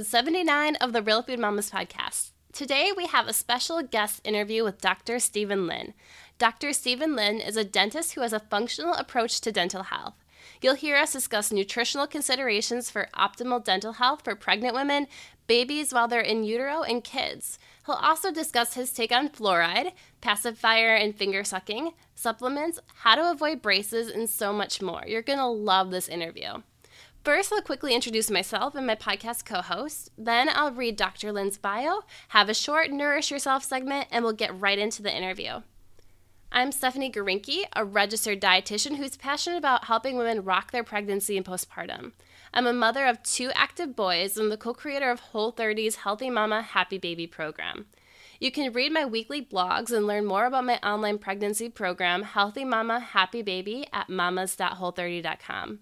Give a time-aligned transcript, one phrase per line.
[0.00, 2.30] episode 79 of the Real Food Mamas podcast.
[2.54, 5.18] Today we have a special guest interview with Dr.
[5.18, 5.92] Steven Lin.
[6.38, 6.72] Dr.
[6.72, 10.14] Steven Lin is a dentist who has a functional approach to dental health.
[10.62, 15.06] You'll hear us discuss nutritional considerations for optimal dental health for pregnant women,
[15.46, 17.58] babies while they're in utero, and kids.
[17.84, 19.92] He'll also discuss his take on fluoride,
[20.22, 25.02] pacifier and finger sucking, supplements, how to avoid braces, and so much more.
[25.06, 26.62] You're going to love this interview.
[27.22, 30.10] First, I'll quickly introduce myself and my podcast co host.
[30.16, 31.32] Then, I'll read Dr.
[31.32, 35.60] Lin's bio, have a short Nourish Yourself segment, and we'll get right into the interview.
[36.50, 41.44] I'm Stephanie Greunke, a registered dietitian who's passionate about helping women rock their pregnancy and
[41.44, 42.12] postpartum.
[42.54, 46.62] I'm a mother of two active boys and the co creator of Whole30's Healthy Mama
[46.62, 47.84] Happy Baby program.
[48.40, 52.64] You can read my weekly blogs and learn more about my online pregnancy program, Healthy
[52.64, 55.80] Mama Happy Baby, at mamas.whole30.com.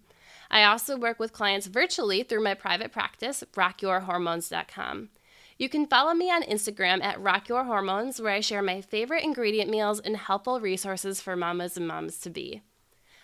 [0.50, 5.10] I also work with clients virtually through my private practice, rockyourhormones.com.
[5.58, 9.68] You can follow me on Instagram at Rock Your where I share my favorite ingredient
[9.68, 12.62] meals and helpful resources for mamas and moms to be.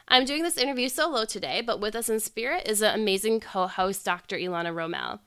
[0.08, 3.68] I'm doing this interview solo today, but with us in spirit is an amazing co
[3.68, 4.36] host, Dr.
[4.36, 5.20] Ilana Romel.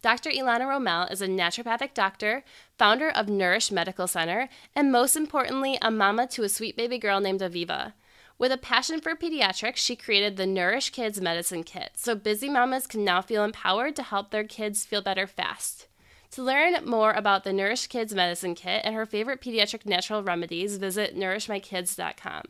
[0.00, 0.30] Dr.
[0.30, 2.44] Ilana Romel is a naturopathic doctor,
[2.78, 7.20] founder of Nourish Medical Center, and most importantly, a mama to a sweet baby girl
[7.20, 7.94] named Aviva.
[8.36, 12.86] With a passion for pediatrics, she created the Nourish Kids Medicine Kit, so busy mamas
[12.86, 15.86] can now feel empowered to help their kids feel better fast.
[16.32, 20.78] To learn more about the Nourish Kids Medicine Kit and her favorite pediatric natural remedies,
[20.78, 22.42] visit nourishmykids.com.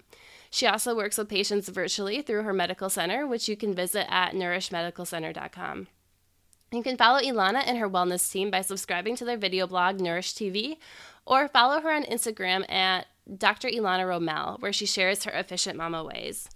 [0.49, 4.33] She also works with patients virtually through her medical center, which you can visit at
[4.33, 5.89] nourishmedicalcenter.com.
[6.73, 10.33] You can follow Ilana and her wellness team by subscribing to their video blog, Nourish
[10.33, 10.79] TV,
[11.27, 13.69] or follow her on Instagram at Dr.
[13.69, 16.49] Ilana Romel, where she shares her efficient mama ways.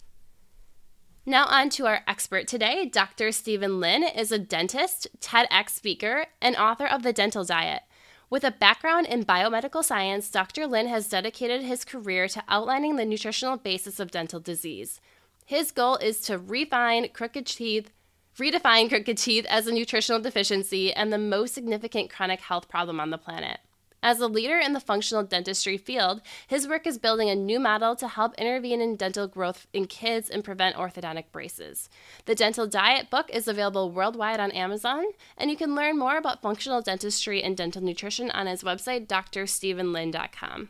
[1.24, 2.86] Now, on to our expert today.
[2.86, 3.32] Dr.
[3.32, 7.82] Steven Lin is a dentist, TEDx speaker, and author of The Dental Diet.
[8.30, 10.66] With a background in biomedical science, Dr.
[10.66, 15.00] Lin has dedicated his career to outlining the nutritional basis of dental disease.
[15.44, 17.90] His goal is to refine crooked teeth,
[18.38, 23.10] redefine crooked teeth as a nutritional deficiency and the most significant chronic health problem on
[23.10, 23.60] the planet.
[24.02, 27.96] As a leader in the functional dentistry field, his work is building a new model
[27.96, 31.90] to help intervene in dental growth in kids and prevent orthodontic braces.
[32.24, 35.04] The Dental Diet book is available worldwide on Amazon,
[35.36, 40.68] and you can learn more about functional dentistry and dental nutrition on his website, drstevenlin.com.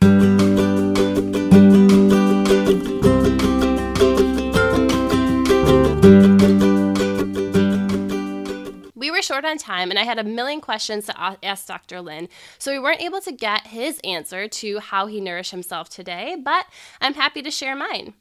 [9.29, 12.01] short on time and I had a million questions to ask Dr.
[12.01, 16.35] Lin, so we weren't able to get his answer to how he nourished himself today,
[16.43, 16.65] but
[16.99, 18.15] I'm happy to share mine.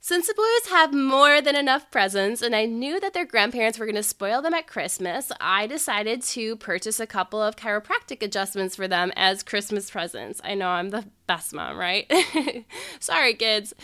[0.00, 3.84] Since the boys have more than enough presents and I knew that their grandparents were
[3.84, 8.76] going to spoil them at Christmas, I decided to purchase a couple of chiropractic adjustments
[8.76, 10.40] for them as Christmas presents.
[10.42, 12.10] I know I'm the best mom, right?
[13.00, 13.74] Sorry, kids.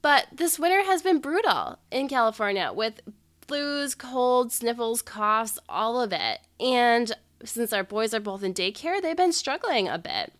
[0.00, 3.00] But this winter has been brutal in California with
[3.46, 6.40] flus, colds, sniffles, coughs, all of it.
[6.60, 7.12] And
[7.44, 10.32] since our boys are both in daycare, they've been struggling a bit.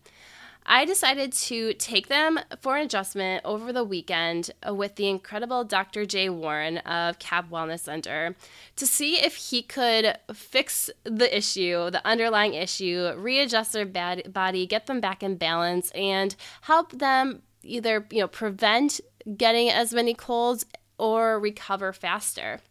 [0.65, 6.05] I decided to take them for an adjustment over the weekend with the incredible Dr.
[6.05, 8.35] Jay Warren of Cab Wellness Center
[8.77, 14.85] to see if he could fix the issue, the underlying issue, readjust their body, get
[14.85, 19.01] them back in balance, and help them either you know prevent
[19.37, 20.65] getting as many colds
[20.97, 22.61] or recover faster.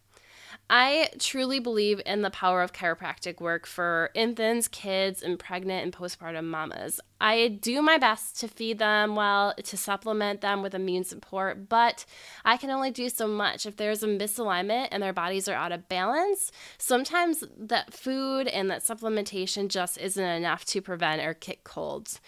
[0.69, 5.93] I truly believe in the power of chiropractic work for infants, kids, and pregnant and
[5.93, 6.99] postpartum mamas.
[7.19, 12.05] I do my best to feed them well, to supplement them with immune support, but
[12.43, 13.65] I can only do so much.
[13.65, 18.69] If there's a misalignment and their bodies are out of balance, sometimes that food and
[18.71, 22.19] that supplementation just isn't enough to prevent or kick colds.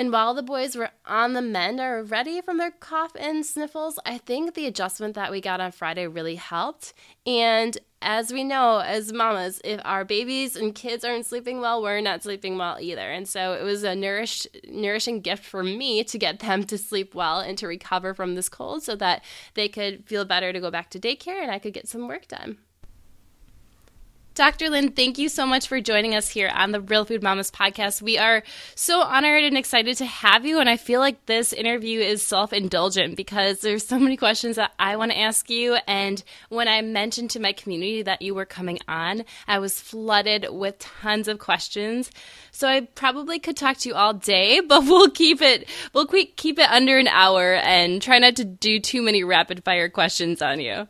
[0.00, 3.98] And while the boys were on the mend or ready from their cough and sniffles,
[4.06, 6.94] I think the adjustment that we got on Friday really helped.
[7.26, 12.00] And as we know, as mamas, if our babies and kids aren't sleeping well, we're
[12.00, 13.10] not sleeping well either.
[13.10, 17.14] And so it was a nourished, nourishing gift for me to get them to sleep
[17.14, 20.70] well and to recover from this cold so that they could feel better to go
[20.70, 22.56] back to daycare and I could get some work done.
[24.34, 24.70] Dr.
[24.70, 28.00] Lin, thank you so much for joining us here on the Real Food Mamas podcast.
[28.00, 28.44] We are
[28.76, 30.60] so honored and excited to have you.
[30.60, 34.72] And I feel like this interview is self indulgent because there's so many questions that
[34.78, 35.78] I want to ask you.
[35.88, 40.46] And when I mentioned to my community that you were coming on, I was flooded
[40.48, 42.12] with tons of questions.
[42.52, 46.60] So I probably could talk to you all day, but we'll keep it, we'll keep
[46.60, 50.60] it under an hour and try not to do too many rapid fire questions on
[50.60, 50.86] you.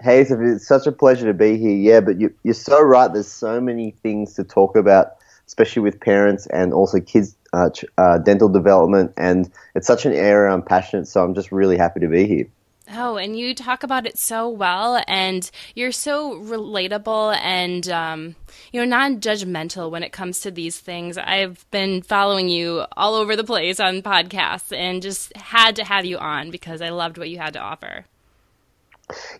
[0.00, 1.76] Hey, it's such a pleasure to be here.
[1.76, 3.12] Yeah, but you, you're so right.
[3.12, 5.16] There's so many things to talk about,
[5.48, 9.12] especially with parents and also kids' uh, uh, dental development.
[9.16, 12.46] And it's such an area I'm passionate, so I'm just really happy to be here.
[12.90, 18.36] Oh, and you talk about it so well, and you're so relatable and um,
[18.72, 21.18] you know non-judgmental when it comes to these things.
[21.18, 26.06] I've been following you all over the place on podcasts, and just had to have
[26.06, 28.06] you on because I loved what you had to offer.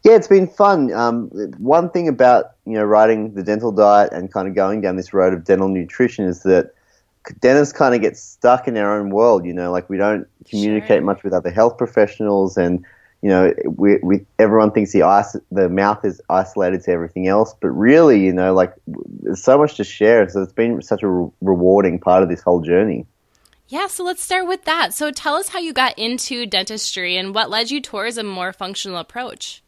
[0.02, 0.92] Yeah, it's been fun.
[0.92, 1.28] Um,
[1.58, 5.12] one thing about you know writing the dental diet and kind of going down this
[5.12, 6.72] road of dental nutrition is that
[7.40, 9.44] dentists kind of get stuck in their own world.
[9.44, 11.02] You know, like we don't communicate sure.
[11.02, 12.84] much with other health professionals, and
[13.22, 17.54] you know, we, we everyone thinks the ice, the mouth is isolated to everything else,
[17.60, 20.28] but really, you know, like there's so much to share.
[20.28, 23.06] So it's been such a re- rewarding part of this whole journey.
[23.68, 24.94] Yeah, so let's start with that.
[24.94, 28.52] So tell us how you got into dentistry and what led you towards a more
[28.52, 29.62] functional approach.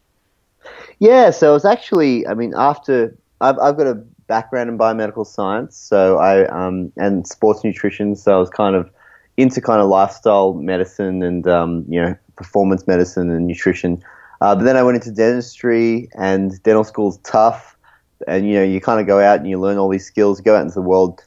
[0.99, 3.95] Yeah, so it's actually, I mean, after I've, I've got a
[4.27, 8.89] background in biomedical science, so I um, and sports nutrition, so I was kind of
[9.37, 14.03] into kind of lifestyle medicine and um, you know performance medicine and nutrition.
[14.39, 17.75] Uh, but then I went into dentistry, and dental school's tough,
[18.27, 20.55] and you know you kind of go out and you learn all these skills, go
[20.55, 21.23] out into the world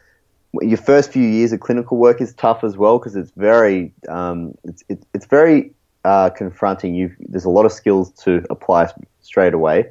[0.62, 4.54] your first few years of clinical work is tough as well because it's very um,
[4.64, 5.72] it's, it, it's very
[6.04, 6.94] uh, confronting.
[6.94, 9.90] you there's a lot of skills to apply straight away,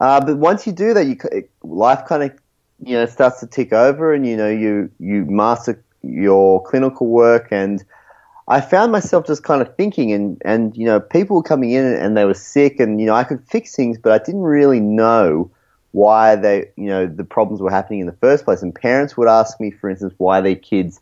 [0.00, 1.16] uh, but once you do that, you
[1.62, 2.38] life kind of
[2.84, 7.48] you know starts to tick over, and you know you you master your clinical work
[7.50, 7.84] and.
[8.50, 11.84] I found myself just kind of thinking, and, and you know, people were coming in
[11.84, 14.80] and they were sick, and you know, I could fix things, but I didn't really
[14.80, 15.50] know
[15.92, 18.62] why they, you know, the problems were happening in the first place.
[18.62, 21.00] And parents would ask me, for instance, why their kids,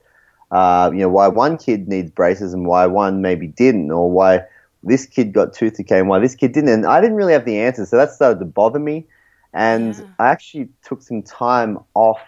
[0.50, 4.42] uh, you know, why one kid needs braces and why one maybe didn't, or why
[4.82, 6.70] this kid got tooth decay and why this kid didn't.
[6.70, 9.06] And I didn't really have the answers, so that started to bother me.
[9.52, 10.04] And yeah.
[10.18, 12.20] I actually took some time off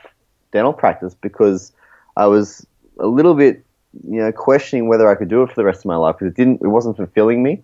[0.50, 1.72] dental practice because
[2.16, 2.66] I was
[2.98, 3.64] a little bit,
[4.08, 6.32] you know, questioning whether I could do it for the rest of my life because
[6.32, 7.62] it didn't, it wasn't fulfilling me.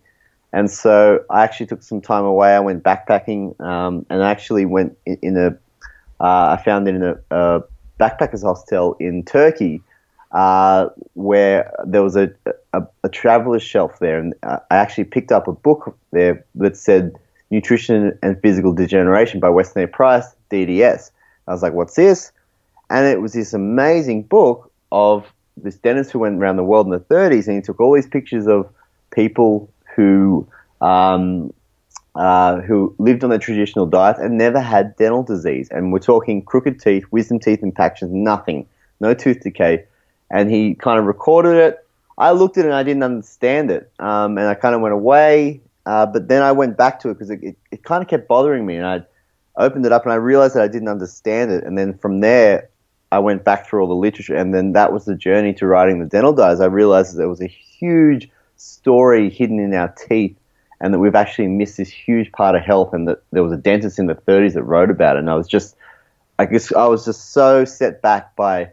[0.55, 2.55] And so I actually took some time away.
[2.55, 5.49] I went backpacking um, and I actually went in, in a,
[6.25, 7.65] uh, I found it in a, a
[7.99, 9.83] backpackers hostel in Turkey
[10.31, 12.31] uh, where there was a,
[12.73, 14.17] a, a, traveler's shelf there.
[14.17, 17.17] And uh, I actually picked up a book there that said
[17.51, 19.89] Nutrition and Physical Degeneration by Weston A.
[19.89, 21.11] Price, DDS.
[21.49, 22.31] I was like, what's this?
[22.91, 25.27] And it was this amazing book of
[25.57, 28.07] this dentist who went around the world in the 30s and he took all these
[28.07, 28.69] pictures of
[29.13, 30.47] people who
[30.81, 31.53] um,
[32.15, 35.69] uh, who lived on the traditional diet and never had dental disease.
[35.71, 38.67] And we're talking crooked teeth, wisdom teeth impactions, nothing,
[39.01, 39.85] no tooth decay.
[40.31, 41.87] And he kind of recorded it.
[42.17, 43.91] I looked at it and I didn't understand it.
[43.99, 45.61] Um, and I kind of went away.
[45.87, 48.29] Uh, but then I went back to it because it, it, it, kind of kept
[48.29, 48.77] bothering me.
[48.77, 49.03] And I
[49.57, 51.65] opened it up and I realized that I didn't understand it.
[51.65, 52.71] And then from there,
[53.13, 54.35] I went back through all the literature.
[54.35, 56.61] And then that was the journey to writing the dental diet.
[56.61, 58.31] I realized that there was a huge
[58.65, 60.37] story hidden in our teeth
[60.81, 63.57] and that we've actually missed this huge part of health and that there was a
[63.57, 65.21] dentist in the 30s that wrote about it.
[65.21, 65.77] And I was just
[66.39, 68.73] I guess I was just so set back by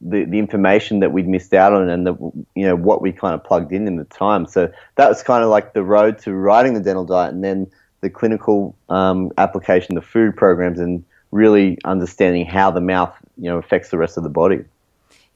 [0.00, 2.14] the, the information that we'd missed out on and the
[2.54, 4.46] you know what we kind of plugged in in the time.
[4.46, 7.70] So that was kind of like the road to writing the dental diet and then
[8.00, 13.58] the clinical um, application the food programs and really understanding how the mouth you know
[13.58, 14.64] affects the rest of the body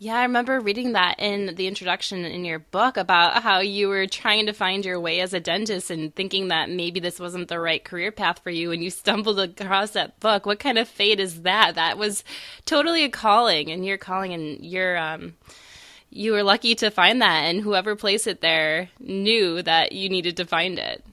[0.02, 4.08] yeah, I remember reading that in the introduction in your book about how you were
[4.08, 7.60] trying to find your way as a dentist and thinking that maybe this wasn't the
[7.60, 10.44] right career path for you and you stumbled across that book.
[10.44, 11.76] What kind of fate is that?
[11.76, 12.24] That was
[12.66, 15.36] totally a calling and your calling and you're um
[16.10, 20.36] you were lucky to find that and whoever placed it there knew that you needed
[20.38, 21.04] to find it.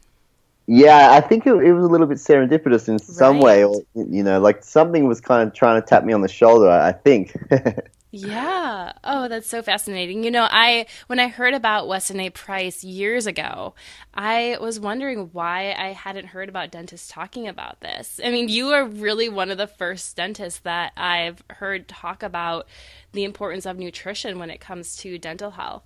[0.65, 3.43] Yeah, I think it, it was a little bit serendipitous in some right.
[3.43, 6.27] way, or you know, like something was kind of trying to tap me on the
[6.27, 6.69] shoulder.
[6.69, 7.37] I think.
[8.11, 8.93] Yeah.
[9.03, 10.23] Oh, that's so fascinating.
[10.23, 12.31] You know, I when I heard about Weston A.
[12.31, 13.75] Price years ago,
[14.15, 18.19] I was wondering why I hadn't heard about dentists talking about this.
[18.23, 22.67] I mean, you are really one of the first dentists that I've heard talk about
[23.11, 25.83] the importance of nutrition when it comes to dental health.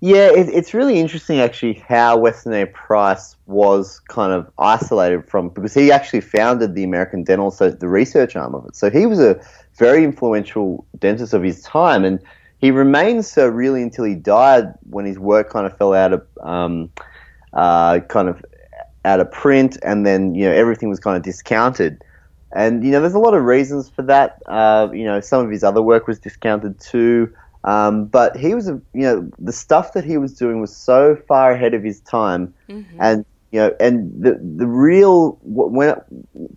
[0.00, 2.66] Yeah, it, it's really interesting actually how Weston A.
[2.66, 7.88] Price was kind of isolated from because he actually founded the American Dental so the
[7.88, 8.76] research arm of it.
[8.76, 9.40] So he was a
[9.76, 12.20] very influential dentist of his time, and
[12.58, 16.26] he remained so really until he died when his work kind of fell out of
[16.40, 16.90] um,
[17.52, 18.44] uh, kind of
[19.04, 22.02] out of print, and then you know everything was kind of discounted.
[22.52, 24.42] And you know, there's a lot of reasons for that.
[24.46, 27.34] Uh, you know, some of his other work was discounted too.
[27.64, 31.16] Um, but he was, a, you know, the stuff that he was doing was so
[31.26, 32.96] far ahead of his time, mm-hmm.
[33.00, 33.24] and
[33.54, 35.94] you know, and the the real when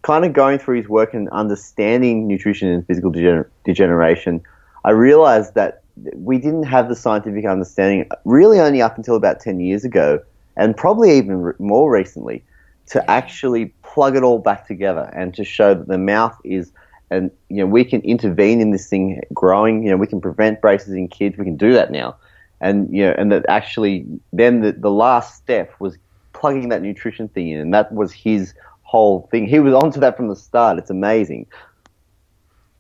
[0.02, 4.42] kind of going through his work and understanding nutrition and physical degener- degeneration,
[4.84, 5.84] I realized that
[6.16, 10.20] we didn't have the scientific understanding really only up until about ten years ago,
[10.56, 12.44] and probably even re- more recently,
[12.88, 16.72] to actually plug it all back together and to show that the mouth is
[17.12, 19.84] and you know we can intervene in this thing growing.
[19.84, 21.38] You know, we can prevent braces in kids.
[21.38, 22.16] We can do that now,
[22.60, 25.96] and you know, and that actually then the, the last step was
[26.40, 28.54] plugging that nutrition thing in, and that was his
[28.84, 29.48] whole thing.
[29.48, 30.78] He was onto that from the start.
[30.78, 31.48] It's amazing.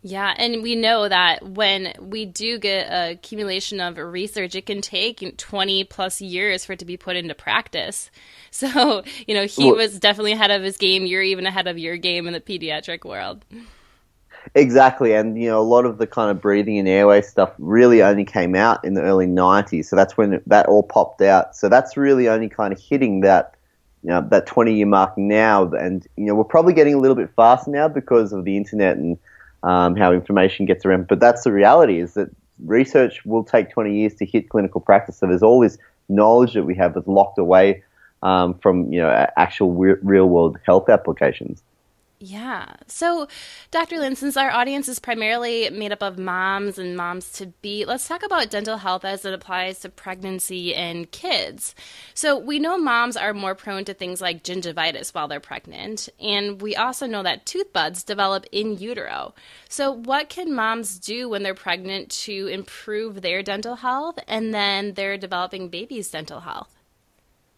[0.03, 4.79] Yeah, and we know that when we do get a accumulation of research, it can
[4.79, 8.09] take 20 plus years for it to be put into practice.
[8.49, 11.05] So, you know, he well, was definitely ahead of his game.
[11.05, 13.45] You're even ahead of your game in the pediatric world.
[14.55, 18.01] Exactly, and you know, a lot of the kind of breathing and airway stuff really
[18.01, 19.83] only came out in the early '90s.
[19.83, 21.55] So that's when that all popped out.
[21.55, 23.53] So that's really only kind of hitting that
[24.03, 25.65] you know, that 20 year mark now.
[25.71, 28.97] And, you know, we're probably getting a little bit faster now because of the internet
[28.97, 29.17] and
[29.63, 31.07] um, how information gets around.
[31.07, 32.29] But that's the reality is that
[32.65, 35.17] research will take 20 years to hit clinical practice.
[35.17, 35.77] So there's all this
[36.09, 37.83] knowledge that we have that's locked away
[38.23, 41.63] um, from, you know, actual real world health applications.
[42.19, 42.77] Yeah.
[42.87, 43.27] So,
[43.69, 43.99] Dr.
[43.99, 48.07] Lin, since our audience is primarily made up of moms and moms to be, let's
[48.07, 51.75] talk about dental health as it applies to pregnancy and kids.
[52.15, 56.59] So, we know moms are more prone to things like gingivitis while they're pregnant, and
[56.59, 59.35] we also know that tooth buds develop in utero.
[59.69, 64.95] So, what can moms do when they're pregnant to improve their dental health and then
[64.95, 66.73] their developing baby's dental health?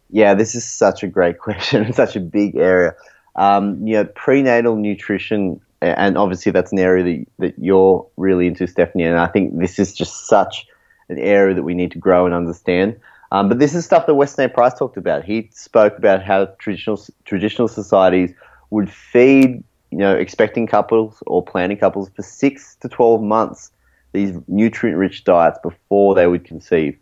[0.09, 1.93] Yeah, this is such a great question.
[1.93, 2.93] Such a big area.
[3.39, 8.67] Um, you know, prenatal nutrition, and obviously that's an area that, that you're really into,
[8.67, 9.05] Stephanie.
[9.05, 10.67] And I think this is just such
[11.07, 12.99] an area that we need to grow and understand.
[13.31, 14.49] Um, but this is stuff that Weston A.
[14.49, 15.23] Price talked about.
[15.23, 18.33] He spoke about how traditional traditional societies
[18.71, 23.71] would feed, you know, expecting couples or planning couples for six to twelve months
[24.11, 26.97] these nutrient-rich diets before they would conceive.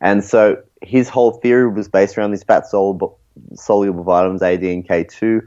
[0.00, 3.18] And so his whole theory was based around these fat soluble,
[3.54, 5.40] soluble vitamins A, D, and K2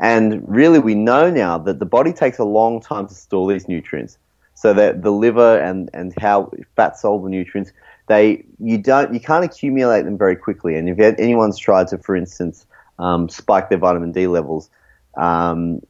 [0.00, 3.68] and really, we know now that the body takes a long time to store these
[3.68, 4.16] nutrients.
[4.54, 7.72] So that the liver and, and how fat soluble nutrients,
[8.08, 10.74] they you don't you can't accumulate them very quickly.
[10.74, 12.66] And if anyone's tried to, for instance,
[12.98, 14.68] um, spike their vitamin D levels,
[15.16, 15.80] um,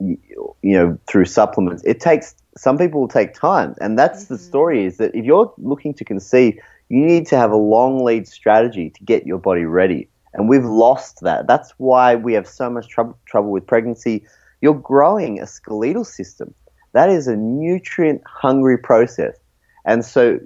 [0.00, 0.18] you,
[0.62, 4.34] you, know, through supplements, it takes some people will take time, and that's mm-hmm.
[4.34, 4.84] the story.
[4.86, 6.58] Is that if you're looking to conceive,
[6.88, 10.64] you need to have a long lead strategy to get your body ready and we've
[10.64, 11.46] lost that.
[11.46, 14.24] That's why we have so much trouble trouble with pregnancy.
[14.60, 16.54] You're growing a skeletal system.
[16.92, 19.36] That is a nutrient hungry process,
[19.84, 20.38] and so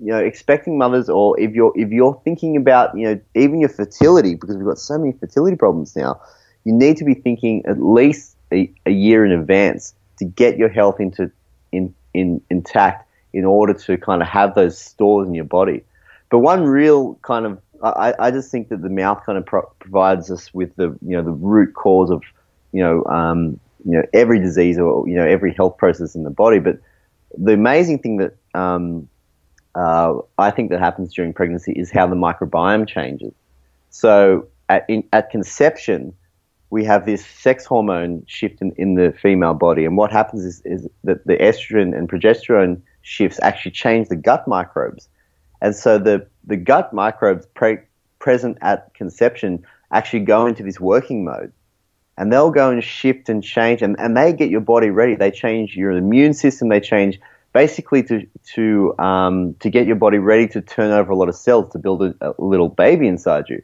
[0.00, 3.68] you know, expecting mothers, or if you're if you're thinking about you know even your
[3.68, 6.20] fertility, because we've got so many fertility problems now,
[6.64, 10.68] you need to be thinking at least a, a year in advance to get your
[10.68, 11.30] health into
[11.72, 15.84] in, in intact in order to kind of have those stores in your body.
[16.30, 19.70] But one real kind of I, I just think that the mouth kind of pro-
[19.78, 22.22] provides us with the you know the root cause of
[22.72, 26.30] you know um, you know every disease or you know every health process in the
[26.30, 26.58] body.
[26.58, 26.78] But
[27.36, 29.08] the amazing thing that um,
[29.74, 33.32] uh, I think that happens during pregnancy is how the microbiome changes.
[33.90, 36.14] So at, in, at conception,
[36.70, 40.62] we have this sex hormone shift in, in the female body, and what happens is,
[40.64, 45.08] is that the estrogen and progesterone shifts actually change the gut microbes,
[45.60, 47.78] and so the the gut microbes pre-
[48.18, 51.52] present at conception actually go into this working mode.
[52.16, 55.14] And they'll go and shift and change, and, and they get your body ready.
[55.14, 56.68] They change your immune system.
[56.68, 57.18] They change
[57.52, 61.34] basically to to um, to get your body ready to turn over a lot of
[61.34, 63.62] cells to build a, a, little baby inside you.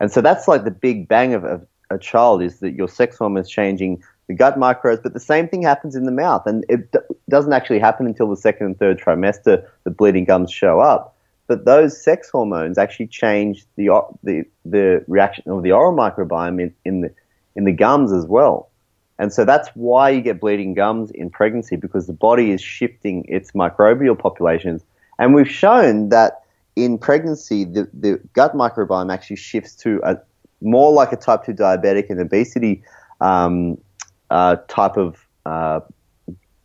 [0.00, 3.18] And so that's like the big bang of, of a child is that your sex
[3.18, 6.90] hormones changing the gut microbes, but the same thing happens in the mouth, and it
[6.90, 9.66] d- doesn't actually happen until the second and third trimester.
[9.84, 13.90] The bleeding gums show up, but those sex hormones actually change the
[14.22, 17.10] the the reaction of the oral microbiome in, in the
[17.56, 18.70] in the gums as well.
[19.18, 23.24] And so that's why you get bleeding gums in pregnancy because the body is shifting
[23.28, 24.82] its microbial populations.
[25.18, 26.42] And we've shown that
[26.74, 30.16] in pregnancy, the, the gut microbiome actually shifts to a
[30.60, 32.82] more like a type 2 diabetic and obesity
[33.20, 33.78] um,
[34.30, 35.80] uh, type of uh,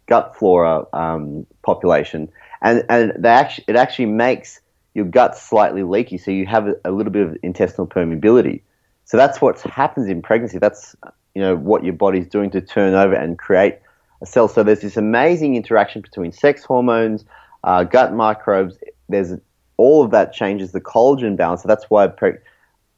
[0.08, 2.30] gut flora um, population.
[2.62, 4.62] And, and they actually, it actually makes
[4.98, 8.62] your gut's slightly leaky, so you have a, little bit of intestinal permeability.
[9.06, 10.58] So that's what happens in pregnancy.
[10.58, 10.96] That's
[11.36, 13.77] you know what your body's doing to turn over and create
[14.24, 14.48] a cell.
[14.48, 17.25] So there's this amazing interaction between sex hormones,
[17.63, 18.80] uh, gut microbes.
[19.08, 19.34] There's
[19.77, 21.62] all of that changes the collagen balance.
[21.62, 22.39] So that's why pre-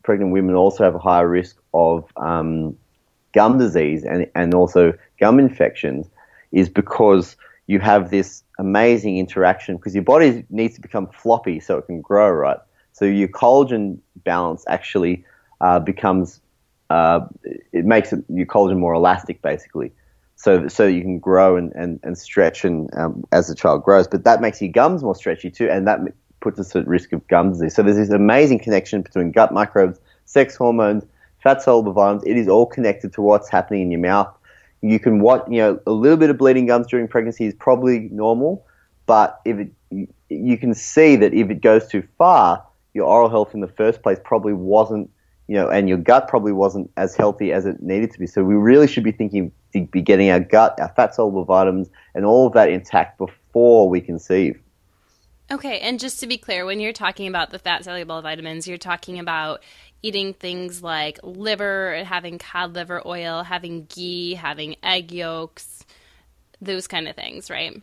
[0.03, 2.77] pregnant women also have a higher risk of um,
[3.33, 6.07] gum disease and, and also gum infections
[6.53, 7.35] is because
[7.67, 12.01] you have this amazing interaction because your body needs to become floppy so it can
[12.01, 12.59] grow, right?
[12.91, 15.23] So your collagen balance actually
[15.61, 16.41] uh, becomes,
[16.89, 17.21] uh,
[17.71, 19.93] it makes it, your collagen more elastic basically.
[20.35, 24.07] So, so you can grow and, and, and stretch and um, as the child grows,
[24.07, 25.99] but that makes your gums more stretchy too, and that
[26.39, 27.75] puts us at risk of gum disease.
[27.75, 31.03] So there's this amazing connection between gut microbes, sex hormones,
[31.43, 32.23] fat soluble vitamins.
[32.25, 34.33] It is all connected to what's happening in your mouth
[34.81, 38.09] you can watch, you know, a little bit of bleeding gums during pregnancy is probably
[38.11, 38.65] normal,
[39.05, 43.53] but if it, you can see that if it goes too far, your oral health
[43.53, 45.09] in the first place probably wasn't,
[45.47, 48.27] you know, and your gut probably wasn't as healthy as it needed to be.
[48.27, 52.25] So we really should be thinking be getting our gut, our fat soluble vitamins, and
[52.25, 54.59] all of that intact before we conceive.
[55.51, 58.77] Okay, and just to be clear, when you're talking about the fat soluble vitamins, you're
[58.77, 59.63] talking about
[60.01, 65.85] eating things like liver, having cod liver oil, having ghee, having egg yolks,
[66.61, 67.81] those kind of things, right?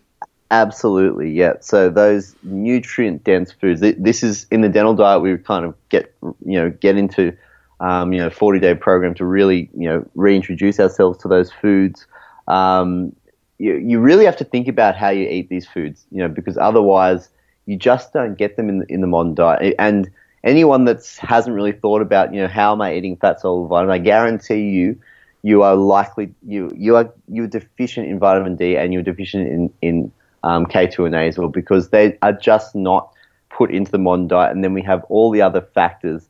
[0.51, 1.55] Absolutely, yeah.
[1.61, 3.81] So those nutrient dense foods.
[3.81, 5.21] This is in the dental diet.
[5.21, 7.37] We kind of get you know get into
[7.81, 12.07] um, you know 40 day program to really you know reintroduce ourselves to those foods.
[12.47, 13.15] Um,
[13.59, 16.57] you, you really have to think about how you eat these foods, you know, because
[16.59, 17.29] otherwise
[17.65, 19.75] you just don't get them in the, in the modern diet.
[19.79, 20.11] And
[20.47, 23.95] anyone that hasn't really thought about, you know, how am I eating fat soluble vitamin,
[23.95, 24.99] I guarantee you,
[25.43, 29.73] you are likely you you are you're deficient in vitamin D and you're deficient in
[29.83, 30.13] in
[30.43, 33.13] um, K2 and A as well because they are just not
[33.51, 34.53] put into the modern diet.
[34.53, 36.29] And then we have all the other factors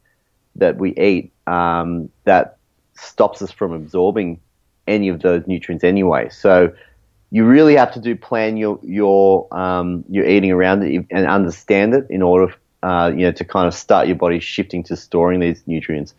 [0.56, 2.58] that we eat um, that
[2.94, 4.40] stops us from absorbing
[4.86, 6.28] any of those nutrients anyway.
[6.30, 6.72] So
[7.30, 11.94] you really have to do plan your your um, your eating around it and understand
[11.94, 12.54] it in order
[12.86, 16.14] uh, you know, to kind of start your body shifting to storing these nutrients.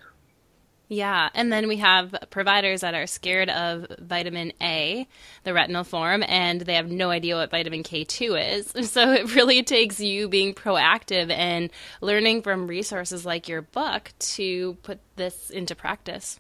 [0.90, 5.08] Yeah, and then we have providers that are scared of vitamin A,
[5.44, 8.90] the retinal form, and they have no idea what vitamin K2 is.
[8.98, 11.70] So it really takes you being proactive and
[12.02, 16.40] learning from resources like your book to put this into practice.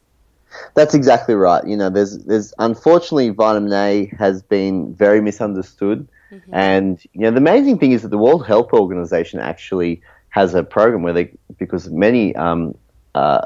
[0.75, 1.65] That's exactly right.
[1.65, 6.53] You know, there's there's unfortunately vitamin A has been very misunderstood, mm-hmm.
[6.53, 10.63] and you know the amazing thing is that the World Health Organization actually has a
[10.63, 12.75] program where they because many um,
[13.15, 13.45] uh,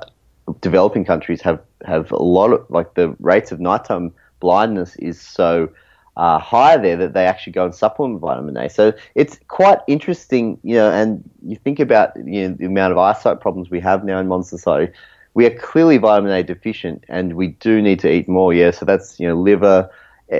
[0.62, 5.70] developing countries have have a lot of like the rates of nighttime blindness is so
[6.18, 8.70] uh, high there that they actually go and supplement vitamin A.
[8.70, 10.92] So it's quite interesting, you know.
[10.92, 14.28] And you think about you know, the amount of eyesight problems we have now in
[14.28, 14.92] modern society.
[15.34, 18.54] We are clearly vitamin A deficient, and we do need to eat more.
[18.54, 19.90] Yeah, so that's you know liver,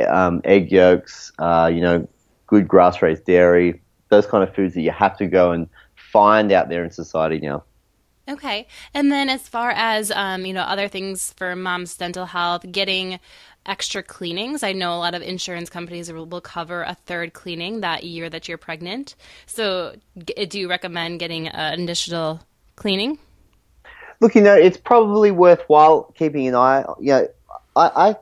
[0.10, 2.08] um, egg yolks, uh, you know,
[2.48, 5.70] good grass raised dairy, those kind of foods that you have to go and
[6.12, 7.64] find out there in society now.
[8.30, 8.68] Okay.
[8.94, 13.20] And then as far as um, you know, other things for mom's dental health, getting
[13.66, 14.64] extra cleanings.
[14.64, 18.48] I know a lot of insurance companies will cover a third cleaning that year that
[18.48, 19.16] you're pregnant.
[19.46, 22.42] So, do you recommend getting an additional
[22.76, 23.20] cleaning?
[24.20, 26.86] Look, you know, it's probably worthwhile keeping an eye.
[27.00, 27.28] You know,
[27.76, 28.16] I, I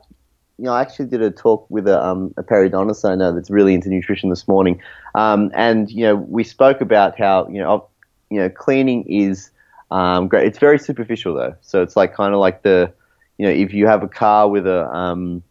[0.60, 3.48] you know, I actually did a talk with a, um, a periodontist I know that's
[3.48, 4.78] really into nutrition this morning,
[5.14, 7.88] um, and you know, we spoke about how you know,
[8.28, 9.50] you know, cleaning is
[9.90, 10.46] um, great.
[10.46, 12.92] It's very superficial though, so it's like kind of like the,
[13.38, 15.42] you know, if you have a car with a um,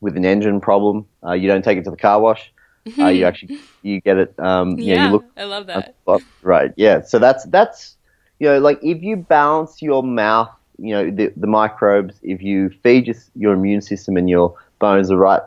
[0.00, 2.52] with an engine problem, uh, you don't take it to the car wash.
[3.00, 4.32] Uh, you actually you get it.
[4.38, 5.24] Um, yeah, you look.
[5.36, 5.96] I love that.
[6.42, 6.70] right.
[6.76, 7.02] Yeah.
[7.02, 7.96] So that's that's
[8.38, 12.70] you know like if you balance your mouth you know the, the microbes, if you
[12.82, 15.42] feed your, your immune system and your bones the right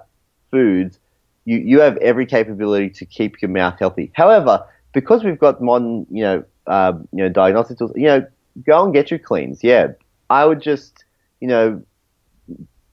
[0.51, 0.99] foods,
[1.45, 4.11] you, you have every capability to keep your mouth healthy.
[4.13, 8.25] However, because we've got modern, you know, uh, you know, diagnostic tools, you know,
[8.65, 9.63] go and get your cleans.
[9.63, 9.87] Yeah,
[10.29, 11.03] I would just,
[11.39, 11.81] you know,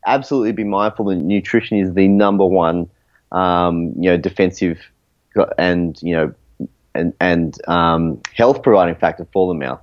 [0.07, 2.89] absolutely be mindful that nutrition is the number one,
[3.33, 4.79] um, you know, defensive
[5.59, 6.35] and you know,
[6.95, 9.81] and and um, health providing factor for the mouth.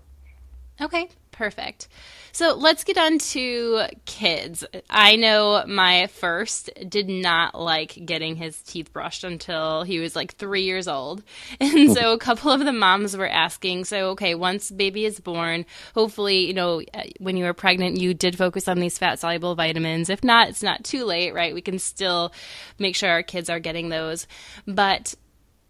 [0.81, 1.87] Okay, perfect.
[2.36, 4.65] So let's get on to kids.
[4.89, 10.34] I know my first did not like getting his teeth brushed until he was like
[10.34, 11.22] three years old.
[11.60, 15.65] And so a couple of the moms were asking, so, okay, once baby is born,
[15.93, 19.54] hopefully, you know, uh, when you were pregnant, you did focus on these fat soluble
[19.54, 20.10] vitamins.
[20.10, 21.54] If not, it's not too late, right?
[21.54, 22.34] We can still
[22.80, 24.28] make sure our kids are getting those.
[24.65, 25.13] But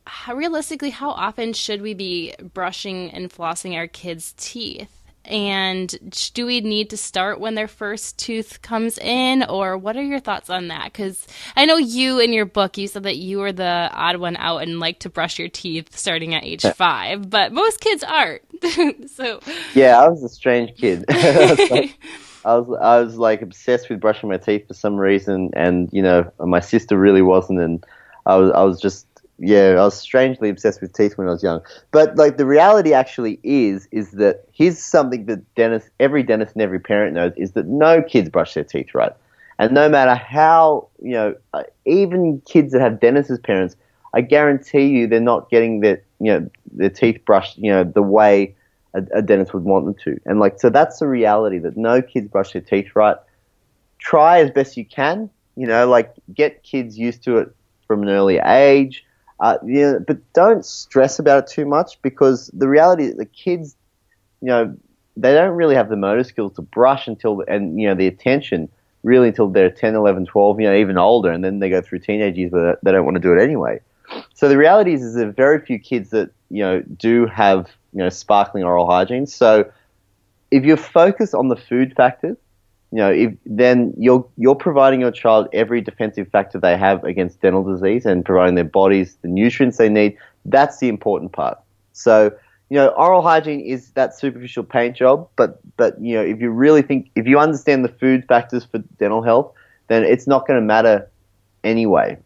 [0.05, 5.02] how, realistically, how often should we be brushing and flossing our kids' teeth?
[5.25, 10.03] And do we need to start when their first tooth comes in, or what are
[10.03, 10.85] your thoughts on that?
[10.85, 14.35] Because I know you in your book, you said that you were the odd one
[14.37, 18.41] out and like to brush your teeth starting at age five, but most kids aren't.
[19.09, 19.39] so
[19.73, 21.05] yeah, I was a strange kid.
[22.45, 26.01] I was I was like obsessed with brushing my teeth for some reason, and you
[26.01, 27.85] know my sister really wasn't, and
[28.25, 29.07] I was I was just
[29.39, 31.61] yeah I was strangely obsessed with teeth when I was young.
[31.91, 36.61] But like the reality actually is is that here's something that dentist every dentist and
[36.61, 39.13] every parent knows is that no kids brush their teeth right,
[39.59, 43.75] and no matter how you know uh, even kids that have dentists as parents,
[44.13, 48.03] I guarantee you they're not getting their you know their teeth brushed you know the
[48.03, 48.55] way
[48.93, 50.19] a, a dentist would want them to.
[50.25, 53.17] And like, so that's the reality that no kids brush their teeth right.
[53.99, 57.55] Try as best you can, you know, like get kids used to it
[57.87, 59.05] from an early age.
[59.39, 63.75] Uh, yeah, but don't stress about it too much because the reality is the kids,
[64.41, 64.75] you know,
[65.17, 68.69] they don't really have the motor skills to brush until, and, you know, the attention
[69.03, 71.29] really until they're 10, 11, 12, you know, even older.
[71.31, 73.81] And then they go through teenage years where they don't want to do it anyway.
[74.33, 77.69] So the reality is, is there are very few kids that, you know, do have
[77.93, 79.27] you know, sparkling oral hygiene.
[79.27, 79.71] So
[80.51, 82.37] if you're focused on the food factors,
[82.93, 87.41] you know, if, then you're you're providing your child every defensive factor they have against
[87.41, 90.15] dental disease and providing their bodies the nutrients they need.
[90.45, 91.57] That's the important part.
[91.93, 92.31] So,
[92.69, 96.51] you know, oral hygiene is that superficial paint job, but but you know, if you
[96.51, 99.55] really think if you understand the food factors for dental health,
[99.87, 101.09] then it's not going to matter
[101.63, 102.19] anyway.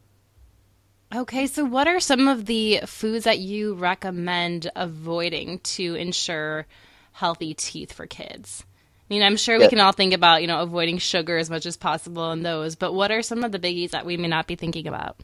[1.16, 6.68] Okay, so what are some of the foods that you recommend avoiding to ensure
[7.14, 8.66] healthy teeth for kids?
[9.10, 9.66] I mean, I'm sure yeah.
[9.66, 12.76] we can all think about, you know, avoiding sugar as much as possible in those,
[12.76, 15.18] but what are some of the biggies that we may not be thinking about?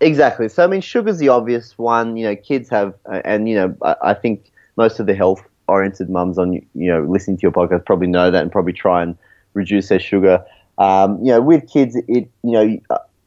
[0.00, 0.48] Exactly.
[0.48, 2.16] So, I mean, sugar's the obvious one.
[2.16, 5.42] You know, kids have, uh, and, you know, I, I think most of the health
[5.68, 9.02] oriented mums on, you know, listening to your podcast probably know that and probably try
[9.02, 9.18] and
[9.52, 10.42] reduce their sugar.
[10.78, 12.78] Um, you know, with kids, it, you know,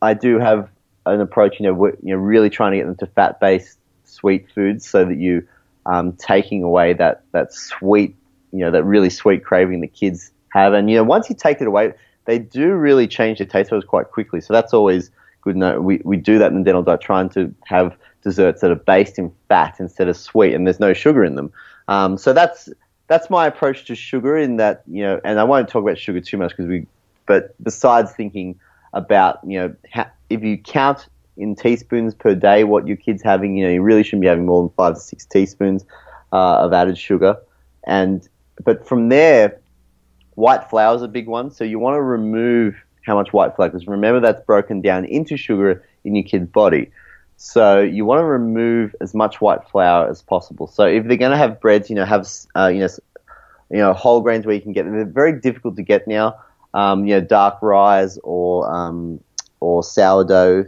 [0.01, 0.69] I do have
[1.06, 4.88] an approach, you know, you know, really trying to get them to fat-based sweet foods,
[4.88, 5.47] so that you
[5.86, 8.15] um, taking away that that sweet,
[8.54, 11.60] you know, that really sweet craving that kids have, and you know, once you take
[11.60, 11.94] it away,
[12.26, 14.39] they do really change their taste buds quite quickly.
[14.39, 15.12] So that's always
[15.42, 15.56] good.
[15.56, 18.76] No, we we do that in the dental diet, trying to have desserts that are
[18.76, 21.52] based in fat instead of sweet, and there's no sugar in them.
[21.88, 22.70] Um, so that's
[23.08, 24.38] that's my approach to sugar.
[24.38, 26.88] In that, you know, and I won't talk about sugar too much because we,
[27.26, 28.60] but besides thinking
[28.94, 33.58] about you know ha- if you count in teaspoons per day what your kid's having,
[33.58, 35.84] you know, you really shouldn't be having more than five to six teaspoons
[36.32, 37.38] uh, of added sugar.
[37.86, 38.28] And
[38.63, 39.60] but from there,
[40.36, 41.52] white flour is a big one.
[41.52, 45.38] So you want to remove how much white flour because remember that's broken down into
[45.38, 46.92] sugar in your kid's body.
[47.38, 50.68] So you want to remove as much white flour as possible.
[50.68, 52.88] So if they're going to have breads, you know, have uh, you know,
[53.70, 54.96] you know, whole grains where you can get them.
[54.96, 56.38] They're very difficult to get now.
[56.74, 59.20] Um, you know, dark rye or um,
[59.60, 60.66] or sourdough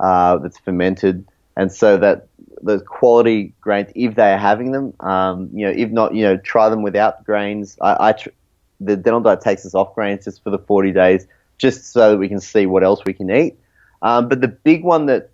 [0.00, 2.28] uh, that's fermented, and so that
[2.62, 6.36] the quality grains, if they are having them, um, you know, if not, you know,
[6.38, 7.76] try them without grains.
[7.80, 8.30] I, I tr-
[8.80, 11.26] the dental diet takes us off grains just for the 40 days,
[11.58, 13.56] just so that we can see what else we can eat.
[14.02, 15.30] Um, but the big one that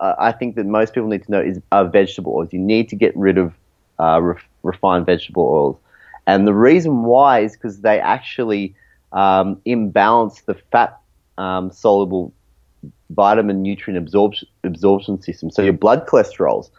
[0.00, 2.52] uh, I think that most people need to know is uh, vegetable oils.
[2.52, 3.52] You need to get rid of
[3.98, 5.76] uh, ref- refined vegetable oils,
[6.26, 8.74] and the reason why is because they actually
[9.12, 10.98] um, imbalance the fat
[11.38, 12.32] um, soluble
[13.10, 15.50] vitamin nutrient absorption absorption system.
[15.50, 16.70] So your blood cholesterols.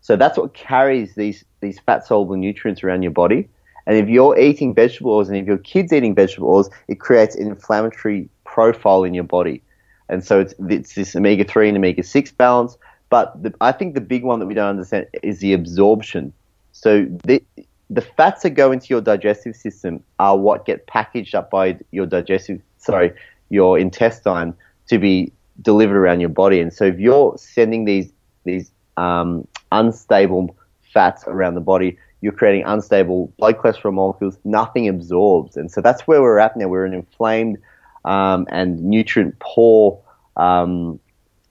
[0.00, 3.48] So that's what carries these these fat soluble nutrients around your body.
[3.86, 7.36] And if you're eating vegetable oils and if your kid's eating vegetable oils, it creates
[7.36, 9.62] an inflammatory profile in your body.
[10.08, 12.76] And so it's, it's this omega 3 and omega 6 balance.
[13.10, 16.32] But the, I think the big one that we don't understand is the absorption.
[16.72, 17.42] So the,
[17.88, 22.06] the fats that go into your digestive system are what get packaged up by your
[22.06, 23.12] digestive, sorry,
[23.50, 24.54] your intestine
[24.88, 26.60] to be delivered around your body.
[26.60, 28.12] And so if you're sending these
[28.44, 30.56] these um, unstable
[30.92, 34.38] fats around the body, you're creating unstable blood cholesterol molecules.
[34.44, 36.68] Nothing absorbs, and so that's where we're at now.
[36.68, 37.58] We're an inflamed
[38.04, 40.00] um, and nutrient poor
[40.36, 41.00] um,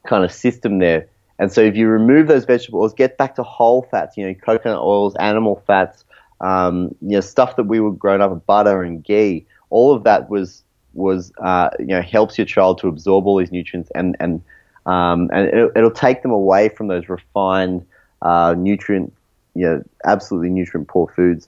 [0.08, 1.08] kind of system there.
[1.38, 4.34] And so if you remove those vegetable oils, get back to whole fats, you know,
[4.34, 6.06] coconut oils, animal fats,
[6.40, 9.46] um, you know, stuff that we were growing up with, butter and ghee.
[9.70, 10.64] All of that was
[10.96, 14.42] was uh, you know helps your child to absorb all these nutrients and and
[14.86, 17.86] um, and it'll, it'll, take them away from those refined
[18.22, 19.14] uh, nutrient
[19.56, 21.48] you know absolutely nutrient poor foods.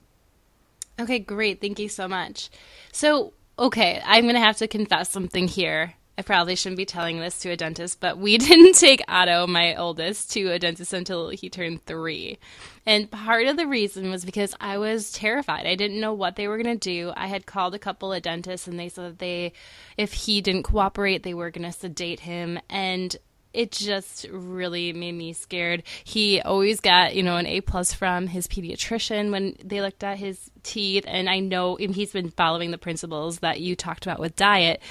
[1.00, 1.60] Okay, great.
[1.60, 2.50] Thank you so much.
[2.90, 5.94] So, okay, I'm to have to confess something here.
[6.18, 9.76] I probably shouldn't be telling this to a dentist, but we didn't take Otto, my
[9.76, 12.38] oldest, to a dentist until he turned three.
[12.84, 15.64] And part of the reason was because I was terrified.
[15.64, 17.12] I didn't know what they were going to do.
[17.16, 19.52] I had called a couple of dentists and they said that they,
[19.96, 22.58] if he didn't cooperate, they were going to sedate him.
[22.68, 23.16] And
[23.54, 25.84] it just really made me scared.
[26.02, 30.18] He always got, you know, an A plus from his pediatrician when they looked at
[30.18, 34.36] his teeth, and I know he's been following the principles that you talked about with
[34.36, 34.82] diet.